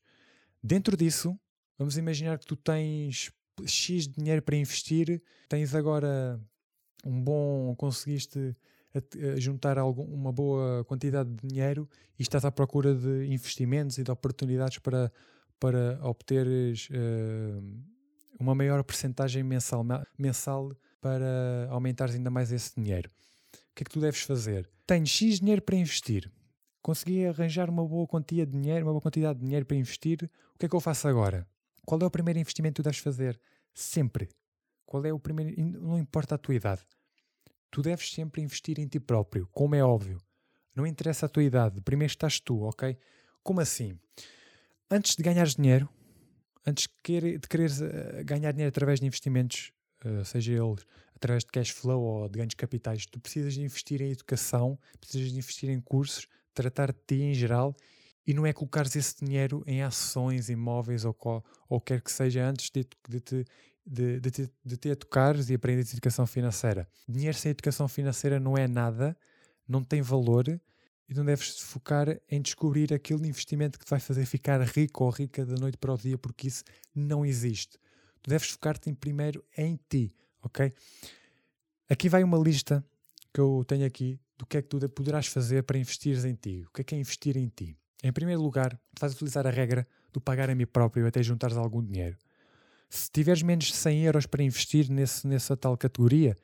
Dentro 0.64 0.96
disso, 0.96 1.38
vamos 1.78 1.98
imaginar 1.98 2.40
que 2.40 2.46
tu 2.46 2.56
tens 2.56 3.34
X 3.66 4.08
dinheiro 4.08 4.42
para 4.42 4.56
investir, 4.56 5.22
tens 5.50 5.76
agora 5.76 6.40
um 7.04 7.22
bom, 7.22 7.76
conseguiste 7.76 8.56
juntar 9.38 9.78
algum, 9.78 10.04
uma 10.04 10.32
boa 10.32 10.84
quantidade 10.86 11.30
de 11.30 11.48
dinheiro 11.48 11.88
e 12.18 12.22
estás 12.22 12.46
à 12.46 12.52
procura 12.52 12.96
de 12.96 13.28
investimentos 13.28 13.98
e 13.98 14.04
de 14.04 14.12
oportunidades 14.12 14.80
para, 14.80 15.12
para 15.60 16.00
obteres 16.02 16.90
uh, 16.90 17.64
uma 18.40 18.56
maior 18.56 18.84
percentagem 18.84 19.44
mensal, 19.44 19.86
mensal 20.18 20.72
para 21.00 21.68
aumentares 21.70 22.16
ainda 22.16 22.30
mais 22.30 22.52
esse 22.52 22.74
dinheiro. 22.76 23.10
O 23.54 23.76
que 23.76 23.84
é 23.84 23.86
que 23.86 23.92
tu 23.92 24.00
deves 24.00 24.22
fazer? 24.22 24.70
Tens 24.86 25.10
X 25.10 25.40
dinheiro 25.40 25.62
para 25.62 25.76
investir 25.76 26.32
consegui 26.88 27.26
arranjar 27.26 27.70
uma 27.70 27.86
boa 27.86 28.08
quantia 28.08 28.46
de 28.46 28.54
dinheiro, 28.54 28.86
uma 28.86 28.94
boa 28.94 29.02
quantidade 29.02 29.40
de 29.40 29.44
dinheiro 29.44 29.66
para 29.66 29.76
investir, 29.76 30.32
o 30.56 30.58
que 30.58 30.68
é 30.68 30.70
que 30.70 30.76
eu 30.76 30.80
faço 30.80 31.06
agora? 31.06 31.46
Qual 31.86 32.00
é 32.02 32.06
o 32.06 32.10
primeiro 32.10 32.40
investimento 32.40 32.76
que 32.76 32.82
tu 32.82 32.86
deves 32.86 33.00
fazer? 33.00 33.38
Sempre. 33.74 34.30
Qual 34.86 35.06
é 35.06 35.12
o 35.12 35.20
primeiro? 35.20 35.54
Não 35.82 36.00
importa 36.00 36.36
a 36.36 36.38
tua 36.38 36.56
idade. 36.56 36.82
Tu 37.70 37.82
deves 37.82 38.12
sempre 38.12 38.42
investir 38.42 38.80
em 38.80 38.88
ti 38.88 39.00
próprio, 39.00 39.48
como 39.52 39.76
é 39.76 39.84
óbvio. 39.84 40.20
Não 40.76 40.86
interessa 40.86 41.26
a 41.26 41.30
tua 41.30 41.44
idade, 41.44 41.82
primeiro 41.82 42.12
estás 42.12 42.40
tu, 42.40 42.62
ok? 42.64 42.98
Como 43.44 43.60
assim? 43.60 43.98
Antes 44.90 45.16
de 45.16 45.24
ganhares 45.24 45.56
dinheiro, 45.56 45.90
antes 46.66 46.88
de 46.88 47.40
quereres 47.48 47.82
eh, 47.82 48.24
ganhar 48.24 48.52
dinheiro 48.52 48.70
através 48.70 49.00
de 49.00 49.06
investimentos, 49.06 49.72
uh, 50.06 50.24
seja 50.24 50.54
eles 50.54 50.86
através 51.16 51.44
de 51.44 51.52
cash 51.52 51.72
flow 51.72 52.02
ou 52.02 52.30
de 52.30 52.38
ganhos 52.38 52.54
capitais, 52.54 53.06
tu 53.06 53.20
precisas 53.20 53.56
de 53.56 53.62
investir 53.62 54.02
em 54.02 54.12
educação, 54.12 54.78
precisas 55.00 55.32
de 55.32 55.38
investir 55.38 55.70
em 55.70 55.82
cursos, 55.82 56.28
tratar 56.54 56.92
de 56.92 57.00
ti 57.08 57.22
em 57.22 57.34
geral 57.34 57.76
e 58.26 58.34
não 58.34 58.46
é 58.46 58.54
colocares 58.54 58.96
esse 58.96 59.24
dinheiro 59.24 59.64
em 59.66 59.82
ações, 59.82 60.50
imóveis 60.50 61.06
ou, 61.06 61.16
ou 61.70 61.82
quer 61.82 62.02
que 62.02 62.12
seja 62.12 62.46
antes 62.48 62.70
de, 62.70 62.86
de, 63.10 63.20
te, 63.20 63.46
de, 63.88 64.20
de, 64.20 64.32
te, 64.32 64.52
de 64.66 64.78
te 64.78 64.90
educares 64.90 65.50
e 65.50 65.54
aprenderes 65.54 65.94
educação 65.94 66.28
financeira. 66.28 66.88
Dinheiro 67.08 67.38
sem 67.38 67.52
educação 67.52 67.88
financeira 67.88 68.40
não 68.40 68.58
é 68.58 68.68
nada, 68.68 69.16
não 69.68 69.82
tem 69.84 70.02
valor 70.02 70.48
e 71.10 71.14
não 71.14 71.24
deves 71.24 71.60
focar 71.60 72.20
em 72.30 72.42
descobrir 72.42 72.94
aquele 72.94 73.28
investimento 73.28 73.80
que 73.80 73.86
te 73.86 73.90
vai 73.90 74.00
fazer 74.00 74.26
ficar 74.26 74.62
rico 74.62 75.06
ou 75.06 75.10
rica 75.10 75.46
da 75.46 75.56
noite 75.56 75.78
para 75.78 75.94
o 75.94 75.98
dia, 75.98 76.18
porque 76.18 76.48
isso 76.48 76.64
não 76.94 77.26
existe. 77.26 77.78
Tu 78.22 78.30
deves 78.30 78.50
focar-te 78.50 78.90
em 78.90 78.94
primeiro 78.94 79.44
em 79.58 79.80
ti, 79.90 80.14
ok? 80.44 80.74
Aqui 81.90 82.10
vai 82.10 82.24
uma 82.24 82.38
lista 82.38 82.86
que 83.34 83.40
eu 83.40 83.64
tenho 83.66 83.86
aqui 83.86 84.20
do 84.38 84.46
que 84.46 84.58
é 84.58 84.62
que 84.62 84.68
tu 84.68 84.90
poderás 84.90 85.28
fazer 85.28 85.64
para 85.64 85.78
investires 85.78 86.26
em 86.26 86.36
ti. 86.36 86.66
O 86.68 86.74
que 86.74 86.82
é 86.82 86.84
que 86.84 86.96
é 86.96 86.98
investir 86.98 87.38
em 87.38 87.48
ti? 87.48 87.78
Em 88.04 88.12
primeiro 88.12 88.42
lugar, 88.42 88.78
tu 88.94 89.00
vais 89.00 89.14
utilizar 89.14 89.48
a 89.48 89.50
regra 89.50 89.88
do 90.12 90.20
pagar 90.20 90.50
a 90.50 90.56
mim 90.56 90.66
próprio 90.66 91.08
até 91.08 91.24
juntares 91.24 91.56
algum 91.56 91.82
dinheiro. 91.82 92.18
Se 92.90 93.12
tiveres 93.12 93.42
menos 93.42 93.66
de 93.66 93.76
100 93.76 94.06
euros 94.06 94.26
para 94.26 94.44
investir 94.44 94.90
nesse, 94.90 95.28
nessa 95.28 95.58
tal 95.58 95.78
categoria, 95.78 96.36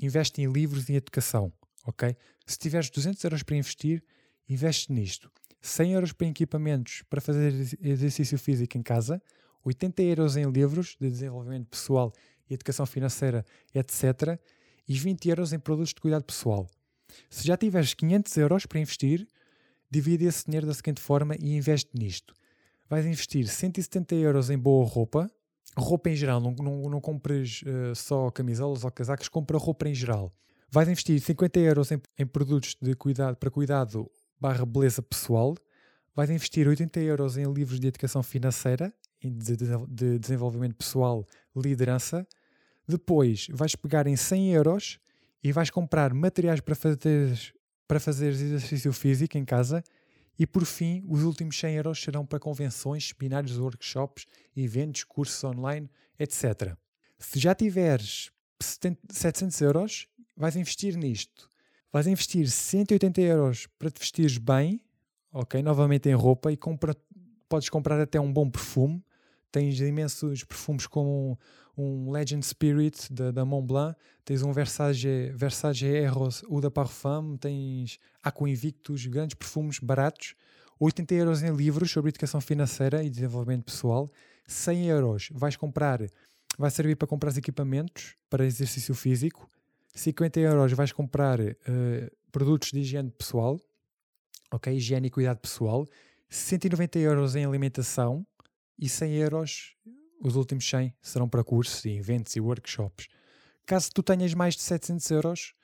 investe 0.00 0.42
em 0.42 0.50
livros 0.50 0.88
e 0.88 0.92
em 0.92 0.96
educação, 0.96 1.52
ok? 1.86 2.16
Se 2.46 2.58
tiveres 2.58 2.90
200 2.90 3.22
euros 3.24 3.42
para 3.42 3.56
investir, 3.56 4.02
investe 4.48 4.92
nisto. 4.92 5.30
100 5.60 5.92
euros 5.92 6.12
para 6.12 6.26
equipamentos 6.28 7.02
para 7.10 7.20
fazer 7.20 7.52
exercício 7.82 8.38
físico 8.38 8.78
em 8.78 8.82
casa, 8.82 9.20
80 9.64 10.02
euros 10.02 10.36
em 10.36 10.50
livros 10.50 10.96
de 11.00 11.10
desenvolvimento 11.10 11.66
pessoal 11.68 12.12
e 12.48 12.54
educação 12.54 12.86
financeira, 12.86 13.44
etc. 13.74 14.38
E 14.86 14.94
20 14.98 15.28
euros 15.28 15.52
em 15.52 15.58
produtos 15.58 15.92
de 15.92 16.00
cuidado 16.00 16.24
pessoal. 16.24 16.66
Se 17.28 17.46
já 17.46 17.56
tiveres 17.56 17.94
500 17.94 18.36
euros 18.36 18.66
para 18.66 18.78
investir, 18.78 19.26
divide 19.90 20.26
esse 20.26 20.44
dinheiro 20.44 20.66
da 20.66 20.74
seguinte 20.74 21.00
forma 21.00 21.34
e 21.36 21.56
investe 21.56 21.90
nisto. 21.94 22.34
Vais 22.88 23.04
investir 23.04 23.46
170 23.46 24.14
euros 24.14 24.50
em 24.50 24.58
boa 24.58 24.86
roupa, 24.86 25.30
roupa 25.78 26.10
em 26.10 26.16
geral, 26.16 26.40
não, 26.40 26.52
não, 26.52 26.90
não 26.90 27.00
compres 27.00 27.62
uh, 27.62 27.94
só 27.94 28.30
camisolas 28.30 28.84
ou 28.84 28.90
casacos, 28.90 29.28
compra 29.28 29.58
roupa 29.58 29.88
em 29.88 29.94
geral. 29.94 30.32
Vais 30.70 30.88
investir 30.88 31.18
50 31.20 31.58
euros 31.60 31.90
em, 31.90 32.00
em 32.18 32.26
produtos 32.26 32.76
de 32.80 32.94
cuidado, 32.94 33.36
para 33.36 33.50
cuidado 33.50 34.10
barra 34.40 34.64
beleza 34.66 35.02
pessoal. 35.02 35.54
Vais 36.14 36.30
investir 36.30 36.66
80 36.68 37.00
euros 37.00 37.36
em 37.36 37.50
livros 37.52 37.80
de 37.80 37.86
educação 37.86 38.22
financeira, 38.22 38.92
de, 39.22 39.56
de, 39.56 39.66
de 39.88 40.18
desenvolvimento 40.18 40.74
pessoal, 40.74 41.26
liderança. 41.56 42.26
Depois 42.86 43.46
vais 43.50 43.74
pegar 43.74 44.06
em 44.06 44.16
100 44.16 44.54
euros 44.54 44.98
e 45.42 45.52
vais 45.52 45.70
comprar 45.70 46.12
materiais 46.12 46.60
para 46.60 46.74
fazer, 46.74 47.54
para 47.86 48.00
fazer 48.00 48.28
exercício 48.28 48.92
físico 48.92 49.38
em 49.38 49.44
casa 49.44 49.82
e 50.38 50.46
por 50.46 50.64
fim 50.64 51.02
os 51.08 51.22
últimos 51.22 51.58
100 51.58 51.74
euros 51.74 52.00
serão 52.00 52.24
para 52.24 52.38
convenções, 52.38 53.08
seminários, 53.08 53.58
workshops, 53.58 54.26
eventos, 54.56 55.04
cursos 55.04 55.42
online, 55.42 55.90
etc. 56.18 56.76
Se 57.18 57.38
já 57.38 57.54
tiveres 57.54 58.30
700 58.60 59.60
euros, 59.60 60.08
vais 60.36 60.56
investir 60.56 60.96
nisto. 60.96 61.50
Vais 61.92 62.06
investir 62.06 62.48
180 62.48 63.20
euros 63.20 63.66
para 63.78 63.90
te 63.90 63.98
vestires 63.98 64.38
bem, 64.38 64.80
ok? 65.32 65.62
Novamente 65.62 66.08
em 66.08 66.14
roupa 66.14 66.52
e 66.52 66.56
compra, 66.56 66.94
podes 67.48 67.68
comprar 67.68 68.00
até 68.00 68.20
um 68.20 68.32
bom 68.32 68.48
perfume. 68.48 69.02
Tens 69.50 69.80
imensos 69.80 70.44
perfumes 70.44 70.86
como 70.86 71.38
um 71.78 72.10
Legend 72.10 72.44
Spirit 72.44 73.12
da, 73.12 73.30
da 73.30 73.44
Montblanc, 73.44 73.96
tens 74.24 74.42
um 74.42 74.52
Versace, 74.52 75.32
Versace 75.34 75.86
Eros 75.86 76.42
ou 76.48 76.60
da 76.60 76.70
Parfum, 76.70 77.36
tens 77.36 78.00
Aqua 78.22 78.50
Invictus, 78.50 79.06
grandes 79.06 79.34
perfumes 79.34 79.78
baratos, 79.78 80.34
80 80.80 81.14
euros 81.14 81.42
em 81.42 81.54
livros 81.54 81.90
sobre 81.90 82.10
educação 82.10 82.40
financeira 82.40 83.02
e 83.02 83.10
desenvolvimento 83.10 83.64
pessoal, 83.64 84.10
100 84.46 84.86
euros. 84.86 85.28
Vais 85.32 85.56
comprar, 85.56 86.00
vai 86.58 86.70
servir 86.70 86.96
para 86.96 87.06
comprar 87.06 87.36
equipamentos 87.36 88.16
para 88.28 88.44
exercício 88.44 88.94
físico, 88.94 89.48
50 89.94 90.40
euros. 90.40 90.72
Vais 90.72 90.92
comprar 90.92 91.40
uh, 91.40 91.54
produtos 92.32 92.72
de 92.72 92.80
higiene 92.80 93.10
pessoal, 93.10 93.60
ok, 94.50 94.74
higiene 94.74 95.08
e 95.08 95.10
cuidado 95.10 95.38
pessoal, 95.38 95.86
190 96.28 96.98
euros 96.98 97.36
em 97.36 97.44
alimentação 97.44 98.26
e 98.78 98.88
100 98.88 99.14
euros 99.14 99.76
os 100.20 100.36
últimos 100.36 100.68
100 100.68 100.94
serão 101.00 101.28
para 101.28 101.44
cursos 101.44 101.84
e 101.84 101.90
eventos 101.90 102.34
e 102.36 102.40
workshops. 102.40 103.08
Caso 103.64 103.90
tu 103.92 104.02
tenhas 104.02 104.34
mais 104.34 104.54
de 104.54 104.62
700 104.62 105.10
euros, 105.10 105.54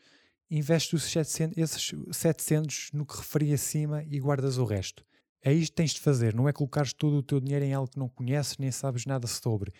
investe 0.51 0.95
os 0.95 1.05
700, 1.05 1.59
esses 1.59 1.95
700 2.12 2.90
no 2.93 3.07
que 3.07 3.17
referi 3.17 3.53
acima 3.53 4.05
e 4.05 4.21
guardas 4.21 4.59
o 4.59 4.64
resto. 4.64 5.05
É 5.43 5.53
isto 5.53 5.73
que 5.73 5.77
tens 5.77 5.93
de 5.93 6.01
fazer, 6.01 6.35
não 6.35 6.49
é 6.49 6.53
colocares 6.53 6.93
todo 6.93 7.17
o 7.17 7.23
teu 7.23 7.40
dinheiro 7.40 7.64
em 7.64 7.75
algo 7.75 7.90
que 7.90 7.99
não 7.99 8.09
conheces 8.09 8.57
nem 8.59 8.71
sabes 8.71 9.05
nada 9.05 9.27
sobre. 9.27 9.73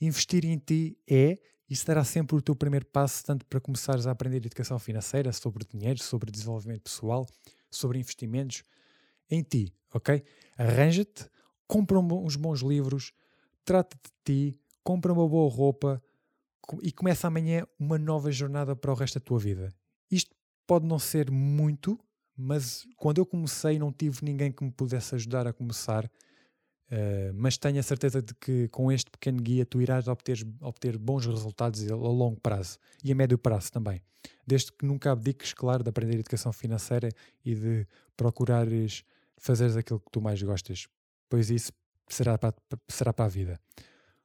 Investir 0.00 0.44
em 0.44 0.58
ti 0.58 0.98
é 1.08 1.38
e 1.68 1.76
será 1.76 2.02
sempre 2.04 2.36
o 2.36 2.40
teu 2.40 2.56
primeiro 2.56 2.86
passo, 2.86 3.24
tanto 3.24 3.44
para 3.46 3.60
começares 3.60 4.06
a 4.06 4.10
aprender 4.10 4.38
educação 4.38 4.78
financeira, 4.78 5.32
sobre 5.32 5.64
dinheiro, 5.64 6.02
sobre 6.02 6.30
desenvolvimento 6.30 6.82
pessoal, 6.82 7.26
sobre 7.70 7.98
investimentos, 7.98 8.62
em 9.30 9.42
ti, 9.42 9.74
ok? 9.92 10.22
Arranja-te, 10.56 11.26
compra 11.66 11.98
uns 11.98 12.36
bons 12.36 12.60
livros, 12.60 13.12
trata 13.68 13.98
de 14.02 14.10
ti, 14.24 14.60
compra 14.82 15.12
uma 15.12 15.28
boa 15.28 15.52
roupa 15.52 16.02
e 16.82 16.90
começa 16.90 17.28
amanhã 17.28 17.66
uma 17.78 17.98
nova 17.98 18.32
jornada 18.32 18.74
para 18.74 18.90
o 18.90 18.94
resto 18.94 19.18
da 19.18 19.24
tua 19.24 19.38
vida. 19.38 19.74
Isto 20.10 20.34
pode 20.66 20.86
não 20.86 20.98
ser 20.98 21.30
muito, 21.30 22.00
mas 22.34 22.86
quando 22.96 23.18
eu 23.18 23.26
comecei 23.26 23.78
não 23.78 23.92
tive 23.92 24.24
ninguém 24.24 24.50
que 24.50 24.64
me 24.64 24.70
pudesse 24.70 25.14
ajudar 25.14 25.46
a 25.46 25.52
começar 25.52 26.10
Uh, 26.90 27.34
mas 27.34 27.58
tenho 27.58 27.78
a 27.78 27.82
certeza 27.82 28.22
de 28.22 28.34
que 28.34 28.66
com 28.68 28.90
este 28.90 29.10
pequeno 29.10 29.42
guia 29.42 29.66
tu 29.66 29.78
irás 29.82 30.08
obter, 30.08 30.38
obter 30.58 30.96
bons 30.96 31.26
resultados 31.26 31.86
a 31.86 31.94
longo 31.94 32.40
prazo 32.40 32.78
e 33.04 33.12
a 33.12 33.14
médio 33.14 33.36
prazo 33.36 33.70
também. 33.70 34.00
Desde 34.46 34.72
que 34.72 34.86
nunca 34.86 35.12
abdiques, 35.12 35.52
claro, 35.52 35.82
de 35.82 35.90
aprender 35.90 36.14
educação 36.14 36.50
financeira 36.50 37.10
e 37.44 37.54
de 37.54 37.86
procurares 38.16 39.04
fazeres 39.36 39.76
aquilo 39.76 40.00
que 40.00 40.10
tu 40.10 40.22
mais 40.22 40.42
gostas, 40.42 40.88
pois 41.28 41.50
isso 41.50 41.72
será 42.14 42.38
para, 42.38 42.54
será 42.88 43.12
para 43.12 43.24
a 43.24 43.28
vida. 43.28 43.60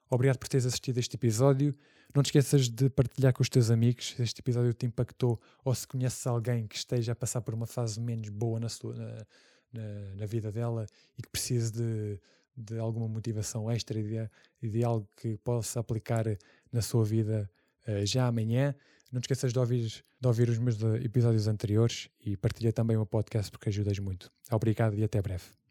Obrigado 0.09 0.37
por 0.37 0.47
teres 0.47 0.65
assistido 0.65 0.99
este 0.99 1.15
episódio. 1.15 1.75
Não 2.13 2.21
te 2.21 2.27
esqueças 2.27 2.69
de 2.69 2.89
partilhar 2.89 3.33
com 3.33 3.41
os 3.41 3.49
teus 3.49 3.71
amigos 3.71 4.13
se 4.15 4.21
este 4.21 4.39
episódio 4.39 4.73
te 4.73 4.85
impactou 4.85 5.41
ou 5.63 5.73
se 5.73 5.87
conheces 5.87 6.25
alguém 6.27 6.67
que 6.67 6.75
esteja 6.75 7.13
a 7.13 7.15
passar 7.15 7.41
por 7.41 7.53
uma 7.53 7.65
fase 7.65 7.99
menos 7.99 8.29
boa 8.29 8.59
na, 8.59 8.69
sua, 8.69 8.93
na, 8.93 9.25
na, 9.73 10.15
na 10.17 10.25
vida 10.25 10.51
dela 10.51 10.85
e 11.17 11.23
que 11.23 11.29
precise 11.29 11.71
de 11.71 12.19
de 12.55 12.77
alguma 12.77 13.07
motivação 13.07 13.69
extra 13.69 13.99
e 13.99 14.03
de, 14.03 14.69
de 14.69 14.83
algo 14.83 15.07
que 15.17 15.37
possa 15.37 15.79
aplicar 15.79 16.25
na 16.71 16.81
sua 16.81 17.03
vida 17.03 17.49
uh, 17.87 18.05
já 18.05 18.27
amanhã. 18.27 18.75
Não 19.11 19.19
te 19.19 19.25
esqueças 19.25 19.53
de 19.53 19.59
ouvir, 19.59 20.03
de 20.19 20.27
ouvir 20.27 20.49
os 20.49 20.57
meus 20.57 20.81
episódios 21.03 21.47
anteriores 21.47 22.09
e 22.19 22.35
partilha 22.35 22.73
também 22.73 22.97
o 22.97 23.05
podcast 23.05 23.51
porque 23.51 23.69
ajudas 23.69 23.99
muito. 23.99 24.31
Obrigado 24.51 24.97
e 24.97 25.03
até 25.03 25.21
breve. 25.21 25.62